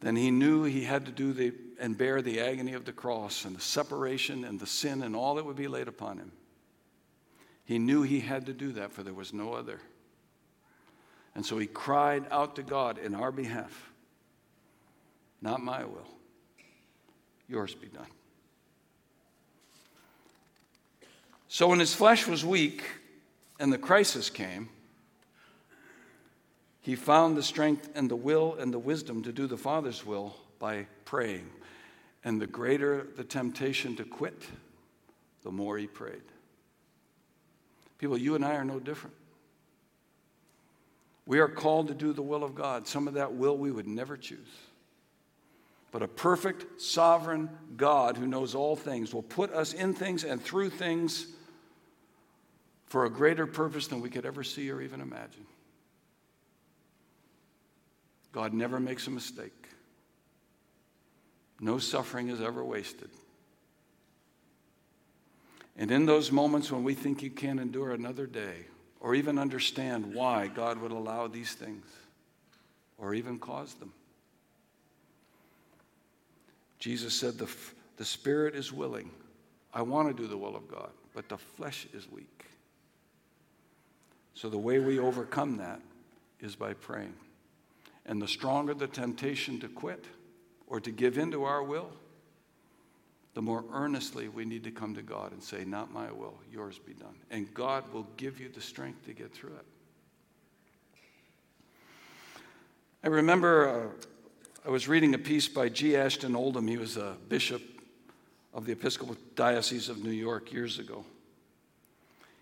[0.00, 3.44] Then he knew he had to do the and bear the agony of the cross
[3.44, 6.32] and the separation and the sin and all that would be laid upon him.
[7.66, 9.80] He knew he had to do that, for there was no other.
[11.34, 13.92] And so he cried out to God in our behalf
[15.40, 16.08] Not my will,
[17.48, 18.06] yours be done.
[21.48, 22.82] So when his flesh was weak
[23.60, 24.68] and the crisis came,
[26.80, 30.36] he found the strength and the will and the wisdom to do the Father's will
[30.58, 31.48] by praying.
[32.24, 34.42] And the greater the temptation to quit,
[35.42, 36.22] the more he prayed.
[37.98, 39.16] People, you and I are no different.
[41.24, 42.86] We are called to do the will of God.
[42.86, 44.46] Some of that will we would never choose.
[45.96, 50.42] But a perfect, sovereign God who knows all things will put us in things and
[50.42, 51.26] through things
[52.84, 55.46] for a greater purpose than we could ever see or even imagine.
[58.30, 59.68] God never makes a mistake.
[61.60, 63.08] No suffering is ever wasted.
[65.78, 68.66] And in those moments when we think you can't endure another day,
[69.00, 71.86] or even understand why God would allow these things,
[72.98, 73.94] or even cause them,
[76.78, 77.48] Jesus said, The,
[77.96, 79.10] the spirit is willing.
[79.72, 82.46] I want to do the will of God, but the flesh is weak.
[84.34, 85.80] So the way we overcome that
[86.40, 87.14] is by praying.
[88.04, 90.04] And the stronger the temptation to quit,
[90.66, 91.90] or to give in to our will,
[93.34, 96.78] the more earnestly we need to come to God and say, Not my will, yours
[96.78, 97.16] be done.
[97.30, 99.66] And God will give you the strength to get through it.
[103.04, 104.04] I remember uh,
[104.66, 105.94] I was reading a piece by G.
[105.94, 106.66] Ashton Oldham.
[106.66, 107.62] He was a bishop
[108.52, 111.04] of the Episcopal Diocese of New York years ago.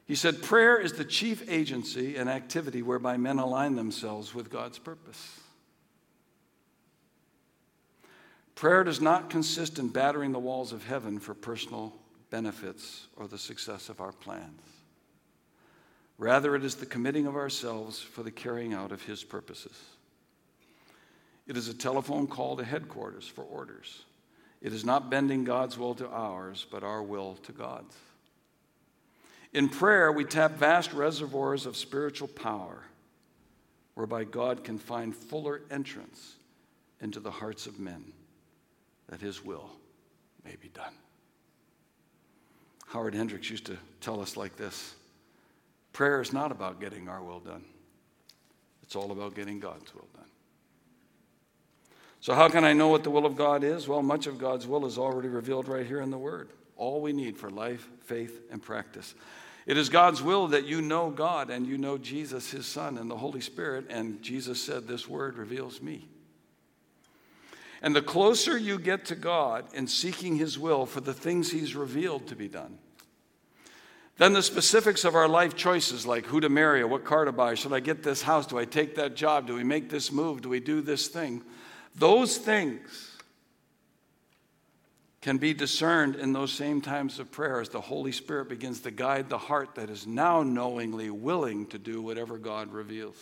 [0.06, 4.78] He said, Prayer is the chief agency and activity whereby men align themselves with God's
[4.78, 5.38] purpose.
[8.54, 11.92] Prayer does not consist in battering the walls of heaven for personal
[12.30, 14.62] benefits, or the success of our plans.
[16.16, 19.78] Rather, it is the committing of ourselves for the carrying out of His purposes.
[21.46, 24.04] It is a telephone call to headquarters for orders.
[24.62, 27.94] It is not bending God's will to ours, but our will to God's.
[29.52, 32.82] In prayer, we tap vast reservoirs of spiritual power
[33.94, 36.36] whereby God can find fuller entrance
[37.00, 38.04] into the hearts of men
[39.08, 39.70] that his will
[40.44, 40.94] may be done.
[42.86, 44.94] Howard Hendricks used to tell us like this
[45.92, 47.64] prayer is not about getting our will done,
[48.82, 50.13] it's all about getting God's will done.
[52.24, 53.86] So, how can I know what the will of God is?
[53.86, 56.48] Well, much of God's will is already revealed right here in the Word.
[56.74, 59.14] All we need for life, faith, and practice.
[59.66, 63.10] It is God's will that you know God and you know Jesus, his Son, and
[63.10, 63.88] the Holy Spirit.
[63.90, 66.08] And Jesus said, This word reveals me.
[67.82, 71.76] And the closer you get to God in seeking his will for the things he's
[71.76, 72.78] revealed to be done,
[74.16, 77.32] then the specifics of our life choices, like who to marry or what car to
[77.32, 78.46] buy, should I get this house?
[78.46, 79.46] Do I take that job?
[79.46, 80.40] Do we make this move?
[80.40, 81.42] Do we do this thing?
[81.94, 83.14] Those things
[85.24, 88.90] can be discerned in those same times of prayer as the Holy Spirit begins to
[88.90, 93.16] guide the heart that is now knowingly willing to do whatever God reveals.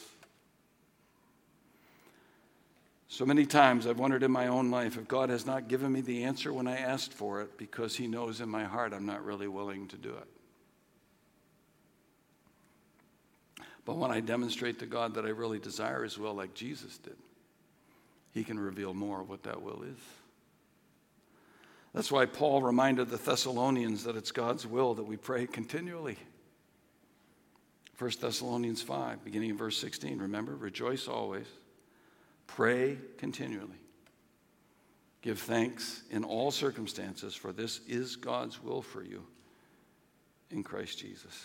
[3.07, 6.01] So many times I've wondered in my own life if God has not given me
[6.01, 9.25] the answer when I asked for it because He knows in my heart I'm not
[9.25, 10.27] really willing to do it.
[13.85, 17.17] But when I demonstrate to God that I really desire His will, like Jesus did,
[18.33, 19.99] He can reveal more of what that will is.
[21.95, 26.17] That's why Paul reminded the Thessalonians that it's God's will that we pray continually.
[27.99, 30.19] 1 Thessalonians 5, beginning in verse 16.
[30.19, 31.47] Remember, rejoice always,
[32.47, 33.79] pray continually,
[35.21, 39.23] give thanks in all circumstances, for this is God's will for you
[40.51, 41.45] in Christ Jesus.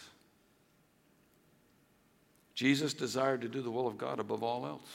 [2.55, 4.89] Jesus desired to do the will of God above all else.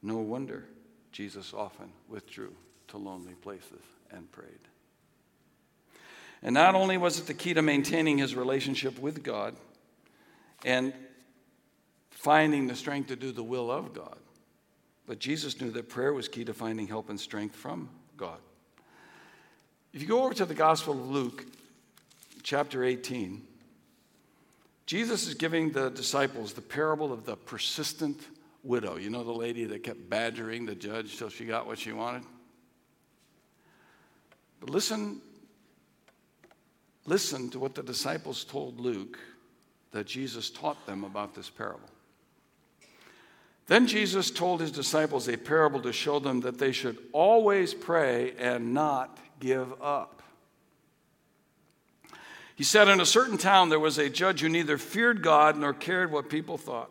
[0.00, 0.64] No wonder
[1.12, 2.52] Jesus often withdrew
[2.88, 4.48] to lonely places and prayed.
[6.42, 9.56] And not only was it the key to maintaining his relationship with God
[10.64, 10.92] and
[12.10, 14.18] finding the strength to do the will of God,
[15.06, 18.38] but Jesus knew that prayer was key to finding help and strength from God.
[19.92, 21.46] If you go over to the Gospel of Luke,
[22.42, 23.42] chapter 18,
[24.84, 28.20] Jesus is giving the disciples the parable of the persistent
[28.66, 28.96] widow.
[28.96, 32.22] You know the lady that kept badgering the judge till she got what she wanted?
[34.60, 35.20] But listen,
[37.04, 39.18] listen to what the disciples told Luke
[39.92, 41.88] that Jesus taught them about this parable.
[43.66, 48.32] Then Jesus told his disciples a parable to show them that they should always pray
[48.38, 50.22] and not give up.
[52.54, 55.74] He said, In a certain town there was a judge who neither feared God nor
[55.74, 56.90] cared what people thought.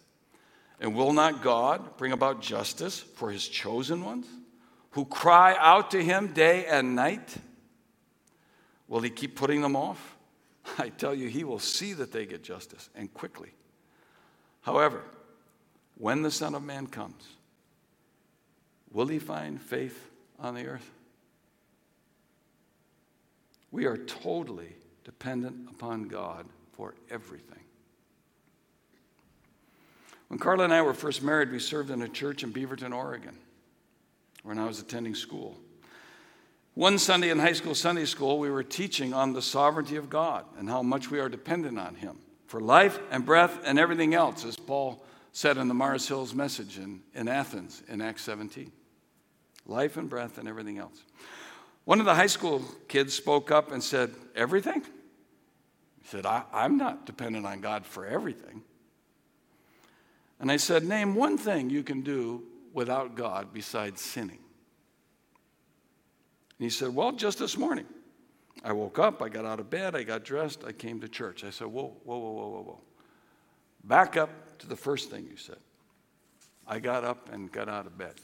[0.81, 4.25] And will not God bring about justice for his chosen ones
[4.91, 7.35] who cry out to him day and night?
[8.87, 10.17] Will he keep putting them off?
[10.79, 13.51] I tell you, he will see that they get justice and quickly.
[14.61, 15.03] However,
[15.97, 17.27] when the Son of Man comes,
[18.91, 20.89] will he find faith on the earth?
[23.69, 27.60] We are totally dependent upon God for everything.
[30.31, 33.35] When Carla and I were first married, we served in a church in Beaverton, Oregon,
[34.43, 35.57] when I was attending school.
[36.73, 40.45] One Sunday in high school Sunday school, we were teaching on the sovereignty of God
[40.57, 42.17] and how much we are dependent on Him
[42.47, 45.03] for life and breath and everything else, as Paul
[45.33, 48.71] said in the Mars Hills message in, in Athens in Acts 17.
[49.65, 51.03] Life and breath and everything else.
[51.83, 54.81] One of the high school kids spoke up and said, Everything?
[54.81, 58.63] He said, I, I'm not dependent on God for everything.
[60.41, 64.39] And I said, Name one thing you can do without God besides sinning.
[66.57, 67.85] And he said, Well, just this morning.
[68.63, 71.43] I woke up, I got out of bed, I got dressed, I came to church.
[71.43, 72.81] I said, Whoa, whoa, whoa, whoa, whoa, whoa.
[73.83, 75.57] Back up to the first thing you said.
[76.67, 78.15] I got up and got out of bed.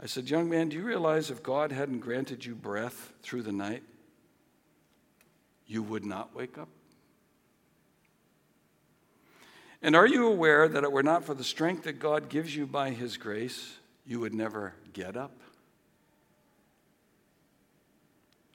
[0.00, 3.52] I said, Young man, do you realize if God hadn't granted you breath through the
[3.52, 3.82] night,
[5.66, 6.68] you would not wake up?
[9.86, 12.66] And are you aware that it were not for the strength that God gives you
[12.66, 15.30] by His grace, you would never get up?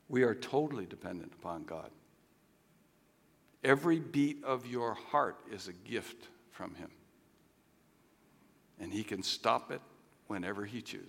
[0.09, 1.89] We are totally dependent upon God.
[3.63, 6.89] Every beat of your heart is a gift from Him.
[8.81, 9.79] And He can stop it
[10.27, 11.07] whenever He chooses.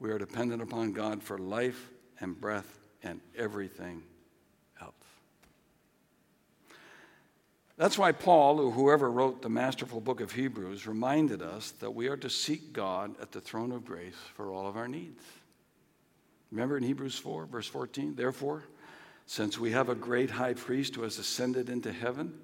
[0.00, 4.02] We are dependent upon God for life and breath and everything
[4.82, 4.94] else.
[7.80, 12.08] That's why Paul, or whoever wrote the masterful book of Hebrews, reminded us that we
[12.08, 15.22] are to seek God at the throne of grace for all of our needs.
[16.52, 18.16] Remember in Hebrews 4, verse 14?
[18.16, 18.64] Therefore,
[19.24, 22.34] since we have a great high priest who has ascended into heaven,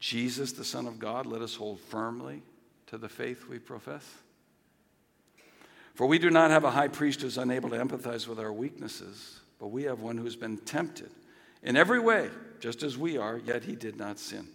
[0.00, 2.42] Jesus, the Son of God, let us hold firmly
[2.88, 4.04] to the faith we profess.
[5.94, 8.52] For we do not have a high priest who is unable to empathize with our
[8.52, 11.12] weaknesses, but we have one who's been tempted
[11.62, 14.48] in every way, just as we are, yet he did not sin.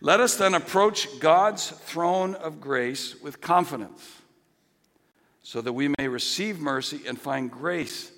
[0.00, 4.22] Let us then approach God's throne of grace with confidence,
[5.42, 8.12] so that we may receive mercy and find grace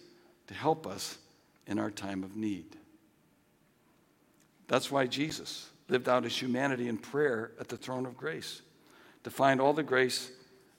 [0.47, 1.18] to help us
[1.66, 2.77] in our time of need.
[4.68, 8.62] That's why Jesus lived out his humanity in prayer at the throne of grace,
[9.24, 10.31] to find all the grace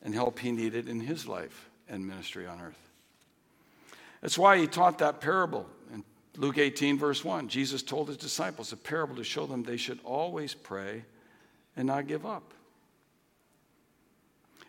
[0.04, 2.90] and help he needed in his life and ministry on earth.
[4.22, 5.68] That's why he taught that parable
[6.38, 7.48] Luke 18, verse 1.
[7.48, 11.04] Jesus told his disciples a parable to show them they should always pray
[11.76, 12.54] and not give up.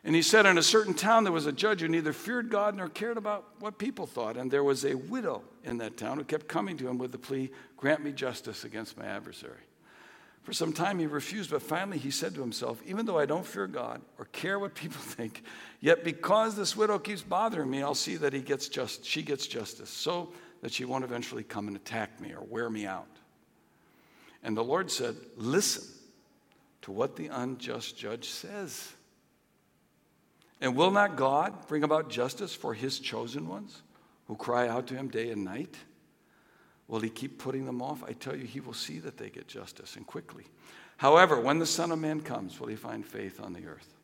[0.05, 2.77] And he said, In a certain town there was a judge who neither feared God
[2.77, 4.37] nor cared about what people thought.
[4.37, 7.19] And there was a widow in that town who kept coming to him with the
[7.19, 9.61] plea, Grant me justice against my adversary.
[10.45, 13.45] For some time he refused, but finally he said to himself, Even though I don't
[13.45, 15.43] fear God or care what people think,
[15.81, 19.47] yet because this widow keeps bothering me, I'll see that he gets just, she gets
[19.47, 23.09] justice, so that she won't eventually come and attack me or wear me out.
[24.43, 25.85] And the Lord said, Listen
[26.83, 28.93] to what the unjust judge says.
[30.61, 33.83] And will not God bring about justice for his chosen ones
[34.27, 35.75] who cry out to him day and night?
[36.89, 38.03] Will he keep putting them off?
[38.03, 40.45] I tell you, he will see that they get justice and quickly.
[40.97, 43.95] However, when the Son of Man comes, will he find faith on the earth?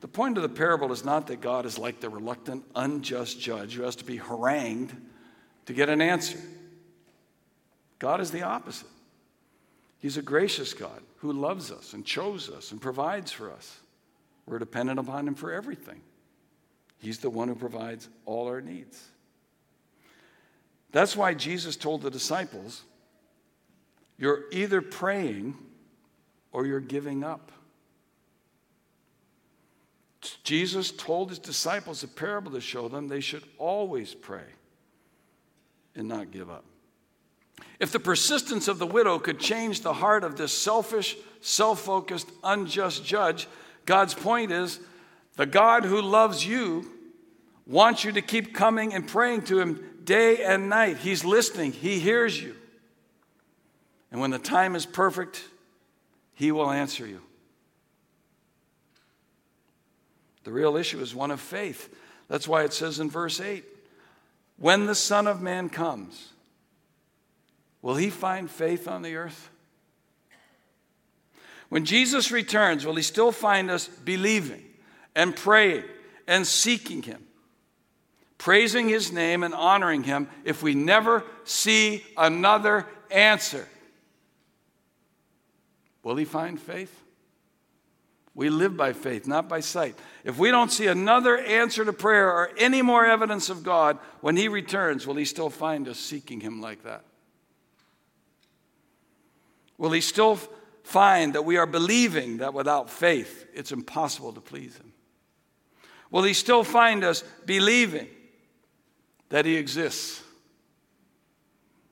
[0.00, 3.74] The point of the parable is not that God is like the reluctant, unjust judge
[3.74, 4.94] who has to be harangued
[5.66, 6.38] to get an answer.
[7.98, 8.88] God is the opposite.
[9.98, 13.78] He's a gracious God who loves us and chose us and provides for us.
[14.46, 16.00] We're dependent upon him for everything.
[16.98, 19.06] He's the one who provides all our needs.
[20.92, 22.82] That's why Jesus told the disciples,
[24.18, 25.56] You're either praying
[26.52, 27.52] or you're giving up.
[30.42, 34.44] Jesus told his disciples a parable to show them they should always pray
[36.00, 36.64] and not give up.
[37.78, 42.28] If the persistence of the widow could change the heart of this selfish, self focused,
[42.42, 43.46] unjust judge,
[43.84, 44.80] God's point is
[45.36, 46.90] the God who loves you
[47.66, 50.96] wants you to keep coming and praying to him day and night.
[50.96, 52.56] He's listening, He hears you.
[54.10, 55.44] And when the time is perfect,
[56.34, 57.20] He will answer you.
[60.44, 61.94] The real issue is one of faith.
[62.28, 63.64] That's why it says in verse 8
[64.60, 66.28] When the Son of Man comes,
[67.82, 69.50] will He find faith on the earth?
[71.68, 74.62] When Jesus returns, will He still find us believing
[75.16, 75.82] and praying
[76.28, 77.26] and seeking Him?
[78.40, 83.68] praising his name and honoring him if we never see another answer?
[86.02, 87.02] Will he find faith?
[88.34, 89.98] We live by faith, not by sight.
[90.24, 94.36] If we don't see another answer to prayer or any more evidence of God when
[94.36, 97.04] he returns, will he still find us seeking him like that?
[99.78, 100.38] Will he still
[100.84, 104.92] find that we are believing that without faith it's impossible to please him?
[106.10, 108.08] Will he still find us believing
[109.30, 110.22] that He exists.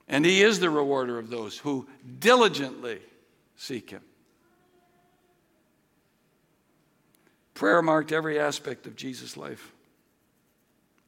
[0.07, 1.87] And He is the rewarder of those who
[2.19, 2.99] diligently
[3.55, 4.03] seek Him.
[7.59, 9.73] Prayer marked every aspect of Jesus' life.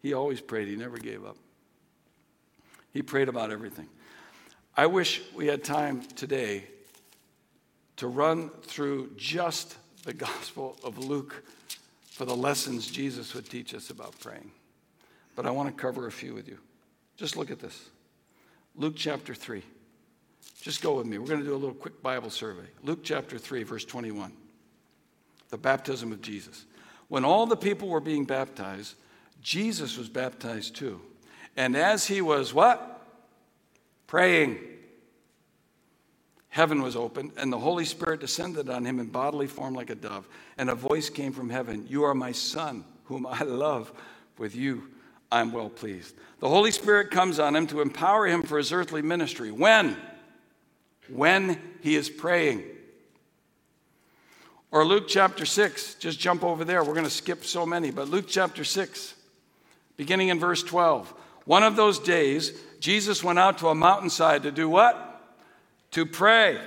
[0.01, 1.37] He always prayed, He never gave up.
[2.91, 3.87] He prayed about everything.
[4.75, 6.65] I wish we had time today
[7.95, 11.43] to run through just the Gospel of Luke
[12.09, 14.51] for the lessons Jesus would teach us about praying
[15.35, 16.57] but I want to cover a few with you.
[17.17, 17.89] Just look at this
[18.75, 19.63] Luke chapter 3.
[20.61, 21.17] Just go with me.
[21.17, 22.67] We're going to do a little quick Bible survey.
[22.83, 24.31] Luke chapter 3, verse 21.
[25.51, 26.65] The baptism of Jesus.
[27.07, 28.95] When all the people were being baptized,
[29.41, 31.01] Jesus was baptized too.
[31.55, 33.05] And as he was what?
[34.07, 34.57] Praying.
[36.49, 39.95] heaven was opened, and the Holy Spirit descended on him in bodily form like a
[39.95, 40.27] dove.
[40.57, 43.91] And a voice came from heaven You are my Son, whom I love.
[44.37, 44.89] With you
[45.31, 46.15] I'm well pleased.
[46.39, 49.51] The Holy Spirit comes on him to empower him for his earthly ministry.
[49.51, 49.95] When?
[51.09, 52.63] When he is praying.
[54.71, 56.83] Or Luke chapter 6, just jump over there.
[56.83, 59.13] We're going to skip so many, but Luke chapter 6,
[59.97, 61.13] beginning in verse 12.
[61.45, 65.09] One of those days, Jesus went out to a mountainside to do what?
[65.91, 66.59] to pray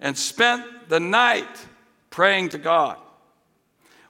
[0.00, 1.66] and spent the night
[2.08, 2.96] praying to God.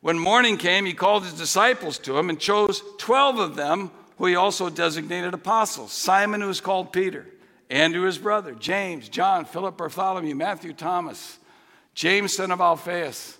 [0.01, 4.26] When morning came, he called his disciples to him and chose 12 of them, who
[4.26, 7.26] he also designated apostles Simon, who was called Peter,
[7.68, 11.38] Andrew, his brother, James, John, Philip, Bartholomew, Matthew, Thomas,
[11.94, 13.36] James, son of Alphaeus,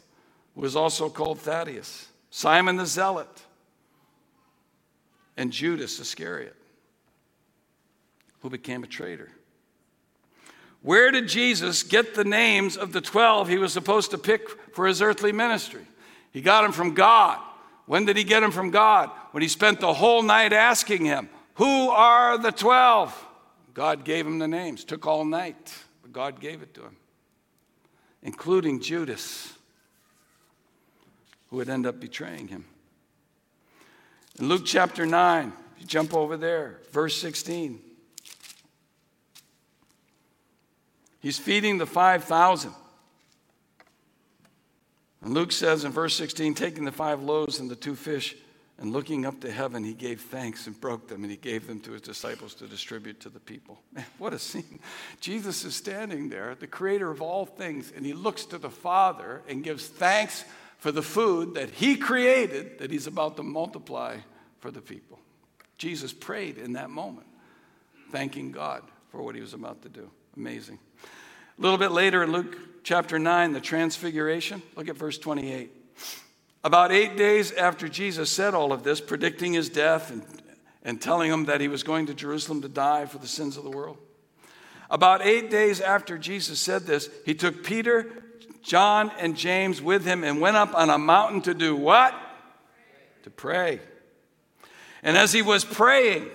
[0.55, 3.43] was also called Thaddeus, Simon the Zealot,
[5.37, 6.57] and Judas Iscariot,
[8.41, 9.31] who became a traitor.
[10.83, 14.87] Where did Jesus get the names of the 12 he was supposed to pick for
[14.87, 15.87] his earthly ministry?
[16.33, 17.39] He got them from God.
[17.87, 19.11] When did he get them from God?
[19.33, 23.27] When he spent the whole night asking him, Who are the 12?
[23.75, 24.85] God gave him the names.
[24.85, 26.97] Took all night, but God gave it to him,
[28.23, 29.53] including Judas,
[31.51, 32.65] who would end up betraying him.
[34.39, 37.81] In Luke chapter 9, you jump over there, verse 16.
[41.21, 42.73] He's feeding the 5,000.
[45.23, 48.37] And Luke says in verse 16, taking the five loaves and the two fish,
[48.79, 51.81] and looking up to heaven, he gave thanks and broke them, and he gave them
[51.81, 53.83] to his disciples to distribute to the people.
[53.93, 54.81] Man, what a scene.
[55.21, 59.43] Jesus is standing there, the creator of all things, and he looks to the Father
[59.47, 60.45] and gives thanks
[60.81, 64.17] for the food that he created that he's about to multiply
[64.59, 65.19] for the people.
[65.77, 67.27] Jesus prayed in that moment,
[68.11, 70.11] thanking God for what he was about to do.
[70.37, 70.79] Amazing.
[71.59, 75.71] A little bit later in Luke chapter 9, the transfiguration, look at verse 28.
[76.65, 80.25] About eight days after Jesus said all of this, predicting his death and,
[80.83, 83.65] and telling him that he was going to Jerusalem to die for the sins of
[83.65, 83.99] the world.
[84.91, 88.25] About eight days after Jesus said this, he took Peter,
[88.63, 92.15] John, and James with him and went up on a mountain to do what?
[93.23, 93.81] To pray.
[95.03, 96.29] And as he was praying,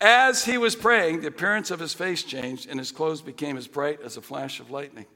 [0.00, 3.66] as he was praying, the appearance of his face changed, and his clothes became as
[3.66, 5.06] bright as a flash of lightning.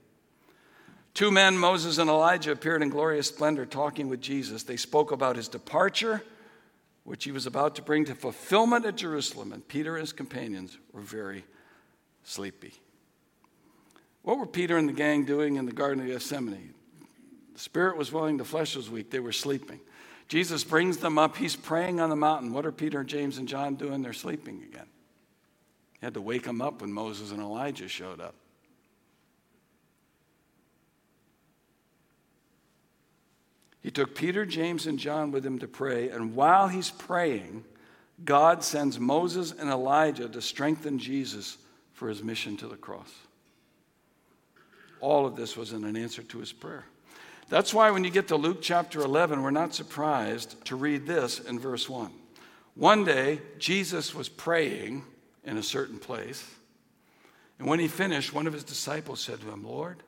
[1.14, 4.62] Two men, Moses and Elijah, appeared in glorious splendor talking with Jesus.
[4.62, 6.22] They spoke about his departure,
[7.04, 10.78] which he was about to bring to fulfillment at Jerusalem, and Peter and his companions
[10.92, 11.44] were very
[12.22, 12.74] sleepy.
[14.22, 16.74] What were Peter and the gang doing in the Garden of Gethsemane?
[17.54, 19.10] The spirit was willing, the flesh was weak.
[19.10, 19.80] They were sleeping.
[20.28, 21.36] Jesus brings them up.
[21.36, 22.52] He's praying on the mountain.
[22.52, 24.02] What are Peter, James, and John doing?
[24.02, 24.86] They're sleeping again.
[25.98, 28.34] He had to wake them up when Moses and Elijah showed up.
[33.80, 37.64] He took Peter, James, and John with him to pray, and while he's praying,
[38.24, 41.56] God sends Moses and Elijah to strengthen Jesus
[41.94, 43.12] for his mission to the cross.
[45.00, 46.84] All of this was in an answer to his prayer.
[47.48, 51.40] That's why when you get to Luke chapter 11, we're not surprised to read this
[51.40, 52.10] in verse 1.
[52.74, 55.04] One day, Jesus was praying
[55.44, 56.46] in a certain place.
[57.58, 60.02] And when he finished, one of his disciples said to him, Lord,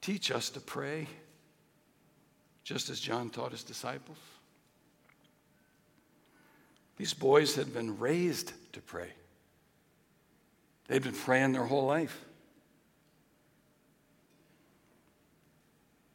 [0.00, 1.06] teach us to pray,
[2.64, 4.18] just as John taught his disciples.
[6.96, 9.10] These boys had been raised to pray,
[10.88, 12.24] they'd been praying their whole life.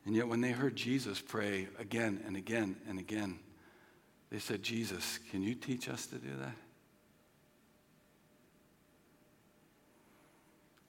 [0.05, 3.39] And yet, when they heard Jesus pray again and again and again,
[4.29, 6.55] they said, Jesus, can you teach us to do that?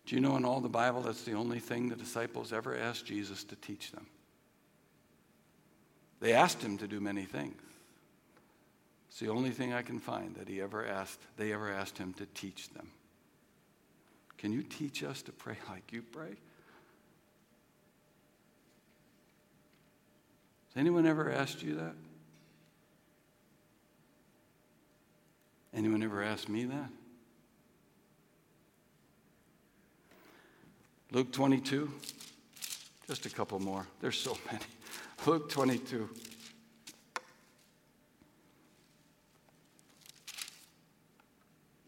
[0.07, 3.07] Do you know in all the Bible that's the only thing the disciples ever asked
[3.07, 4.07] Jesus to teach them?
[6.21, 7.61] They asked him to do many things.
[9.09, 12.13] It's the only thing I can find that he ever asked, they ever asked him
[12.15, 12.91] to teach them.
[14.39, 16.35] Can you teach us to pray like you pray?
[20.75, 21.95] Has anyone ever asked you that?
[25.73, 26.89] Anyone ever asked me that?
[31.13, 31.89] Luke 22.
[33.07, 33.87] Just a couple more.
[34.01, 34.65] There's so many.
[35.27, 36.09] Luke 22.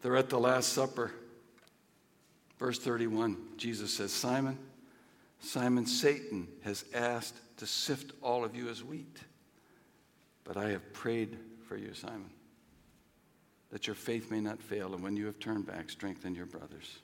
[0.01, 1.11] They're at the Last Supper.
[2.57, 4.57] Verse 31, Jesus says, Simon,
[5.41, 9.19] Simon, Satan has asked to sift all of you as wheat.
[10.43, 11.37] But I have prayed
[11.67, 12.29] for you, Simon,
[13.71, 16.99] that your faith may not fail, and when you have turned back, strengthen your brothers.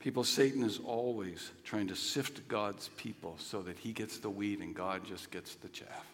[0.00, 4.58] People, Satan is always trying to sift God's people so that he gets the wheat
[4.60, 6.06] and God just gets the chaff.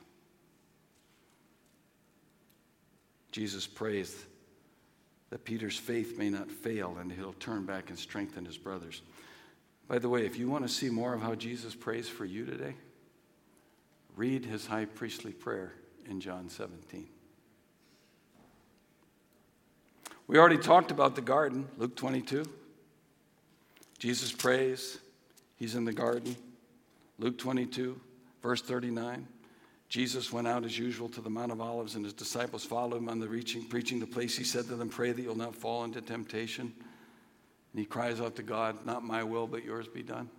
[3.33, 4.25] Jesus prays
[5.31, 9.03] that Peter's faith may not fail and he'll turn back and strengthen his brothers.
[9.89, 12.45] By the way, if you want to see more of how Jesus prays for you
[12.45, 12.75] today,
[14.17, 15.73] read his high priestly prayer
[16.09, 17.07] in John 17.
[20.27, 22.45] We already talked about the garden, Luke 22.
[23.99, 24.99] Jesus prays,
[25.57, 26.37] he's in the garden.
[27.19, 28.01] Luke 22,
[28.43, 29.27] verse 39.
[29.89, 33.09] Jesus went out as usual to the Mount of Olives, and his disciples followed him
[33.09, 34.37] on the reaching, preaching the place.
[34.37, 36.73] He said to them, Pray that you'll not fall into temptation.
[37.73, 40.31] And he cries out to God, Not my will, but yours be done.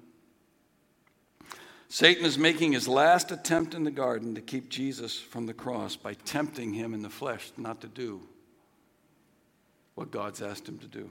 [1.91, 5.97] Satan is making his last attempt in the garden to keep Jesus from the cross
[5.97, 8.21] by tempting him in the flesh not to do
[9.95, 11.09] what God's asked him to do.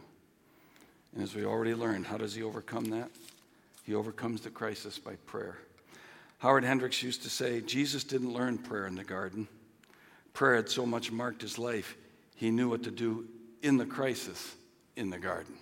[1.12, 3.10] And as we already learned, how does he overcome that?
[3.84, 5.58] He overcomes the crisis by prayer.
[6.38, 9.48] Howard Hendricks used to say Jesus didn't learn prayer in the garden.
[10.32, 11.94] Prayer had so much marked his life,
[12.36, 13.26] he knew what to do
[13.60, 14.56] in the crisis
[14.96, 15.56] in the garden.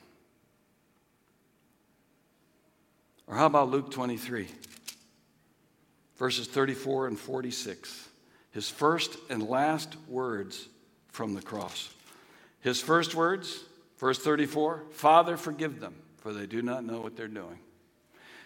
[3.26, 4.46] Or how about Luke 23,
[6.18, 8.08] verses 34 and 46?
[8.50, 10.68] His first and last words
[11.08, 11.92] from the cross.
[12.60, 13.64] His first words,
[13.98, 17.58] verse 34 Father, forgive them, for they do not know what they're doing.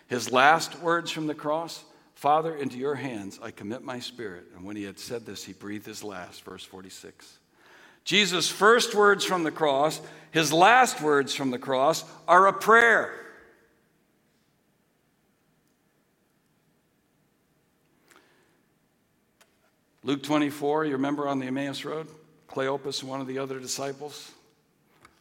[0.06, 1.84] His last words from the cross
[2.22, 4.44] Father, into your hands I commit my spirit.
[4.54, 7.38] And when he had said this, he breathed his last, verse 46.
[8.04, 10.00] Jesus' first words from the cross,
[10.30, 13.12] his last words from the cross, are a prayer.
[20.04, 22.08] Luke 24, you remember on the Emmaus Road?
[22.48, 24.32] Cleopas and one of the other disciples.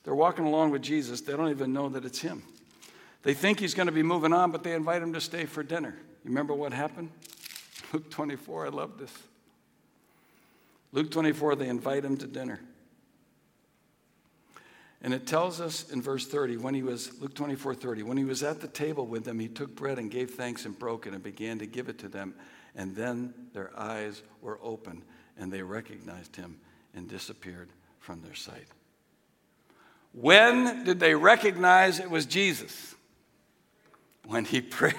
[0.04, 1.22] They're walking along with Jesus.
[1.22, 2.44] They don't even know that it's him.
[3.24, 5.62] They think he's going to be moving on, but they invite him to stay for
[5.62, 5.96] dinner.
[6.24, 7.12] You remember what happened?
[7.94, 9.14] Luke 24, I love this.
[10.92, 12.60] Luke 24, they invite him to dinner.
[15.04, 18.24] And it tells us in verse 30, when he was, Luke 24, 30, when he
[18.24, 21.14] was at the table with them, he took bread and gave thanks and broke it
[21.14, 22.34] and began to give it to them.
[22.76, 25.04] And then their eyes were opened
[25.38, 26.58] and they recognized him
[26.94, 27.70] and disappeared
[28.00, 28.68] from their sight.
[30.14, 32.96] When did they recognize it was Jesus?
[34.26, 34.96] When he prayed.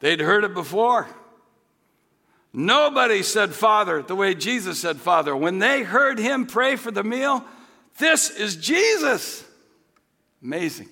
[0.00, 1.08] They'd heard it before.
[2.52, 5.36] Nobody said Father the way Jesus said Father.
[5.36, 7.44] When they heard him pray for the meal,
[7.98, 9.44] this is Jesus.
[10.42, 10.88] Amazing.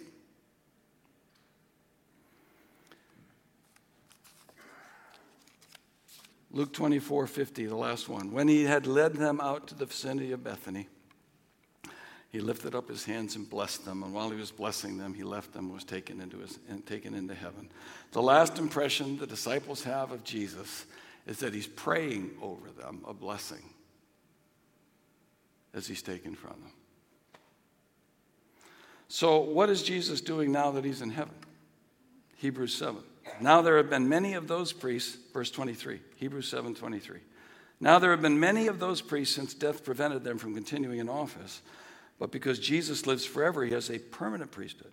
[6.57, 8.33] Luke 24 50, the last one.
[8.33, 10.89] When he had led them out to the vicinity of Bethany,
[12.31, 14.03] he lifted up his hands and blessed them.
[14.03, 17.13] And while he was blessing them, he left them, and was taken into, his, taken
[17.13, 17.69] into heaven.
[18.13, 20.87] The last impression the disciples have of Jesus
[21.27, 23.75] is that he's praying over them a blessing
[25.75, 26.73] as he's taken from them.
[29.09, 31.35] So, what is Jesus doing now that he's in heaven?
[32.37, 33.03] Hebrews 7.
[33.41, 37.21] Now there have been many of those priests, verse 23, Hebrews 7 23.
[37.81, 41.09] Now there have been many of those priests since death prevented them from continuing in
[41.09, 41.61] office.
[42.19, 44.93] But because Jesus lives forever, he has a permanent priesthood.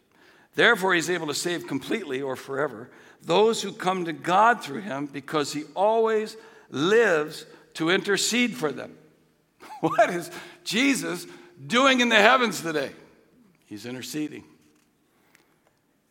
[0.55, 2.89] Therefore, he's able to save completely or forever
[3.21, 6.35] those who come to God through him because he always
[6.69, 8.95] lives to intercede for them.
[9.79, 10.31] What is
[10.63, 11.27] Jesus
[11.65, 12.91] doing in the heavens today?
[13.65, 14.43] He's interceding,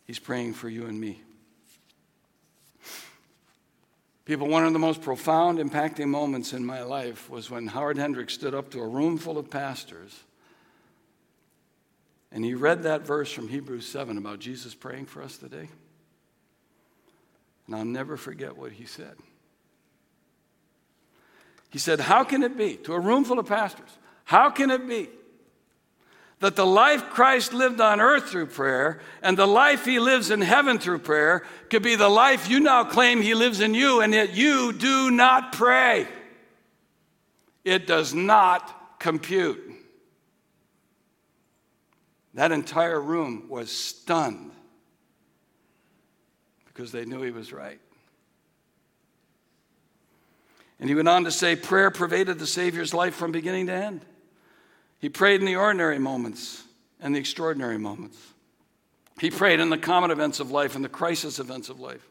[0.07, 1.23] he's praying for you and me.
[4.25, 8.35] People, one of the most profound, impacting moments in my life was when Howard Hendricks
[8.35, 10.25] stood up to a room full of pastors
[12.33, 15.69] and he read that verse from Hebrews 7 about Jesus praying for us today.
[17.67, 19.17] And I'll never forget what he said.
[21.69, 23.91] He said, How can it be, to a room full of pastors,
[24.25, 25.11] how can it be
[26.43, 30.41] that the life Christ lived on earth through prayer and the life he lives in
[30.41, 34.13] heaven through prayer could be the life you now claim he lives in you, and
[34.13, 36.09] yet you do not pray?
[37.65, 39.63] It does not compute.
[42.35, 44.51] That entire room was stunned
[46.67, 47.79] because they knew he was right.
[50.81, 54.05] And he went on to say, prayer pervaded the Savior's life from beginning to end.
[55.03, 56.63] He prayed in the ordinary moments
[57.01, 58.17] and the extraordinary moments.
[59.21, 62.09] He prayed in the common events of life and the crisis events of life.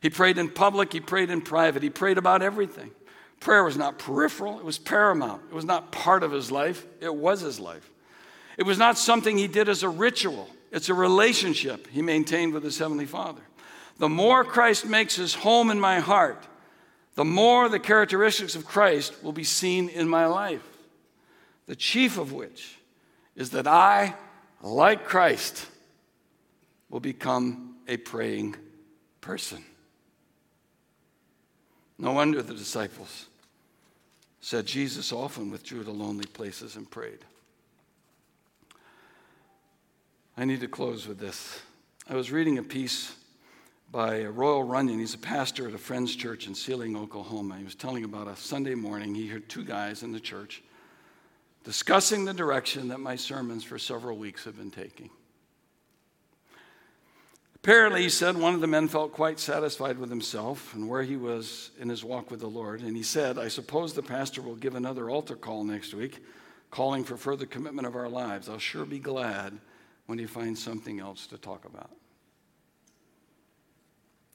[0.00, 2.90] He prayed in public, he prayed in private, he prayed about everything.
[3.38, 5.42] Prayer was not peripheral, it was paramount.
[5.48, 7.88] It was not part of his life, it was his life.
[8.58, 10.48] It was not something he did as a ritual.
[10.72, 13.42] It's a relationship he maintained with his Heavenly Father.
[13.98, 16.44] The more Christ makes his home in my heart,
[17.14, 20.75] the more the characteristics of Christ will be seen in my life.
[21.66, 22.78] The chief of which
[23.34, 24.14] is that I,
[24.62, 25.66] like Christ,
[26.88, 28.56] will become a praying
[29.20, 29.64] person.
[31.98, 33.26] No wonder the disciples
[34.40, 37.18] said Jesus often withdrew to lonely places and prayed.
[40.36, 41.60] I need to close with this.
[42.08, 43.12] I was reading a piece
[43.90, 45.00] by Royal Runyon.
[45.00, 47.56] He's a pastor at a friend's church in Seiling, Oklahoma.
[47.56, 49.16] He was telling about a Sunday morning.
[49.16, 50.62] He heard two guys in the church
[51.66, 55.10] discussing the direction that my sermons for several weeks have been taking.
[57.56, 61.16] Apparently, he said one of the men felt quite satisfied with himself and where he
[61.16, 62.82] was in his walk with the Lord.
[62.82, 66.22] And he said, I suppose the pastor will give another altar call next week,
[66.70, 68.48] calling for further commitment of our lives.
[68.48, 69.58] I'll sure be glad
[70.06, 71.90] when he finds something else to talk about.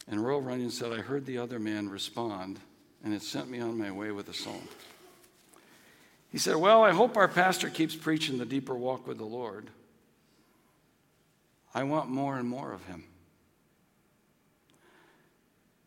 [0.10, 2.60] And Royal Runyon said, I heard the other man respond,
[3.06, 4.68] and it sent me on my way with a song.
[6.32, 9.70] He said, Well, I hope our pastor keeps preaching the deeper walk with the Lord.
[11.74, 13.04] I want more and more of him.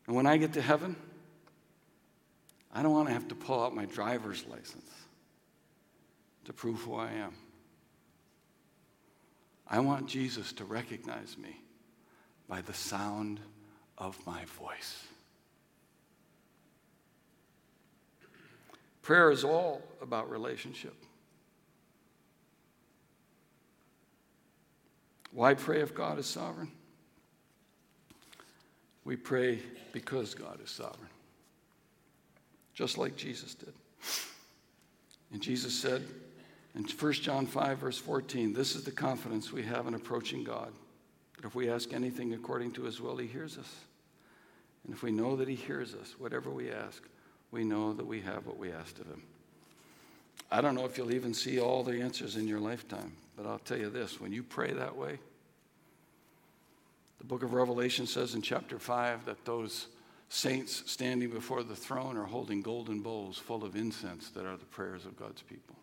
[0.07, 0.97] And when I get to heaven,
[2.73, 4.91] I don't want to have to pull out my driver's license
[6.45, 7.35] to prove who I am.
[9.67, 11.61] I want Jesus to recognize me
[12.49, 13.41] by the sound
[13.97, 15.07] of my voice.
[19.05, 20.95] Prayer is all about relationship.
[25.31, 26.73] Why pray if God is sovereign?
[29.05, 29.61] We pray
[29.93, 31.11] because God is sovereign,
[32.73, 33.75] just like Jesus did.
[35.35, 36.03] And Jesus said
[36.75, 40.73] in 1 John 5, verse 14, This is the confidence we have in approaching God,
[41.37, 43.71] that if we ask anything according to his will, he hears us.
[44.85, 47.03] And if we know that he hears us, whatever we ask,
[47.55, 49.23] we know that we have what we asked of him.
[50.51, 53.61] I don't know if you'll even see all the answers in your lifetime, but I'll
[53.61, 55.21] tell you this when you pray that way,
[57.19, 59.87] the book of Revelation says in chapter 5 that those
[60.29, 64.65] saints standing before the throne are holding golden bowls full of incense that are the
[64.65, 65.77] prayers of God's people.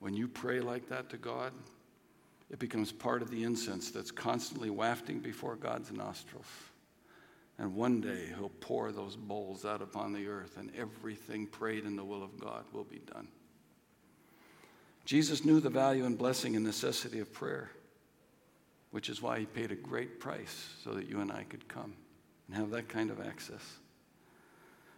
[0.00, 1.52] When you pray like that to God,
[2.50, 6.46] it becomes part of the incense that's constantly wafting before God's nostrils.
[7.58, 11.96] And one day he'll pour those bowls out upon the earth, and everything prayed in
[11.96, 13.28] the will of God will be done.
[15.04, 17.70] Jesus knew the value and blessing and necessity of prayer
[18.90, 21.94] which is why he paid a great price so that you and I could come
[22.46, 23.62] and have that kind of access.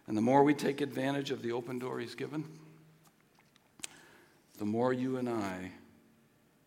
[0.07, 2.45] And the more we take advantage of the open door he's given,
[4.59, 5.73] the more you and I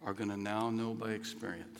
[0.05, 1.79] are going to now know by experience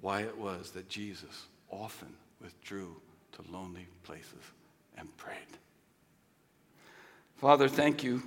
[0.00, 2.14] why it was that Jesus often
[2.44, 2.94] withdrew
[3.32, 4.44] to lonely places
[4.98, 5.38] and prayed.
[7.36, 8.22] Father, thank you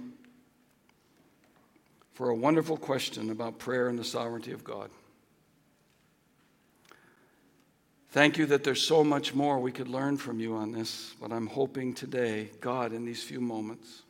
[2.14, 4.90] for a wonderful question about prayer and the sovereignty of God.
[8.10, 11.32] Thank you that there's so much more we could learn from you on this, but
[11.32, 14.02] I'm hoping today, God, in these few moments,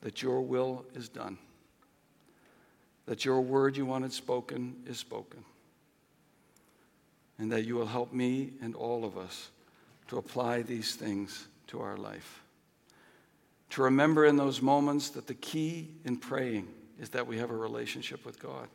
[0.00, 1.36] that your will is done,
[3.04, 5.44] that your word you wanted spoken is spoken,
[7.38, 9.50] and that you will help me and all of us
[10.08, 12.42] to apply these things to our life.
[13.70, 16.68] To remember in those moments that the key in praying
[17.00, 18.68] is that we have a relationship with God,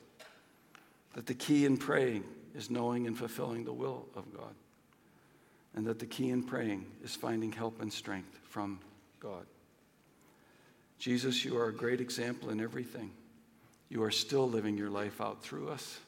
[1.13, 4.53] that the key in praying is knowing and fulfilling the will of God.
[5.73, 8.79] And that the key in praying is finding help and strength from
[9.21, 9.45] God.
[10.99, 13.11] Jesus, you are a great example in everything.
[13.89, 15.99] You are still living your life out through us.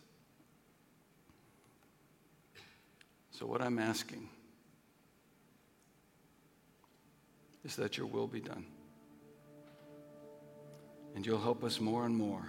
[3.38, 4.30] So, what I'm asking
[7.66, 8.66] is that your will be done.
[11.16, 12.48] And you'll help us more and more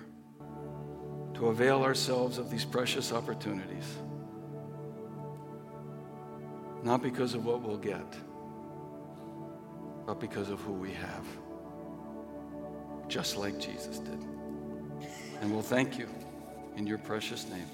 [1.35, 3.97] to avail ourselves of these precious opportunities.
[6.83, 8.15] Not because of what we'll get,
[10.07, 11.27] but because of who we have.
[13.09, 14.23] Just like Jesus did.
[15.41, 16.09] And we'll thank you
[16.77, 17.69] in your precious name.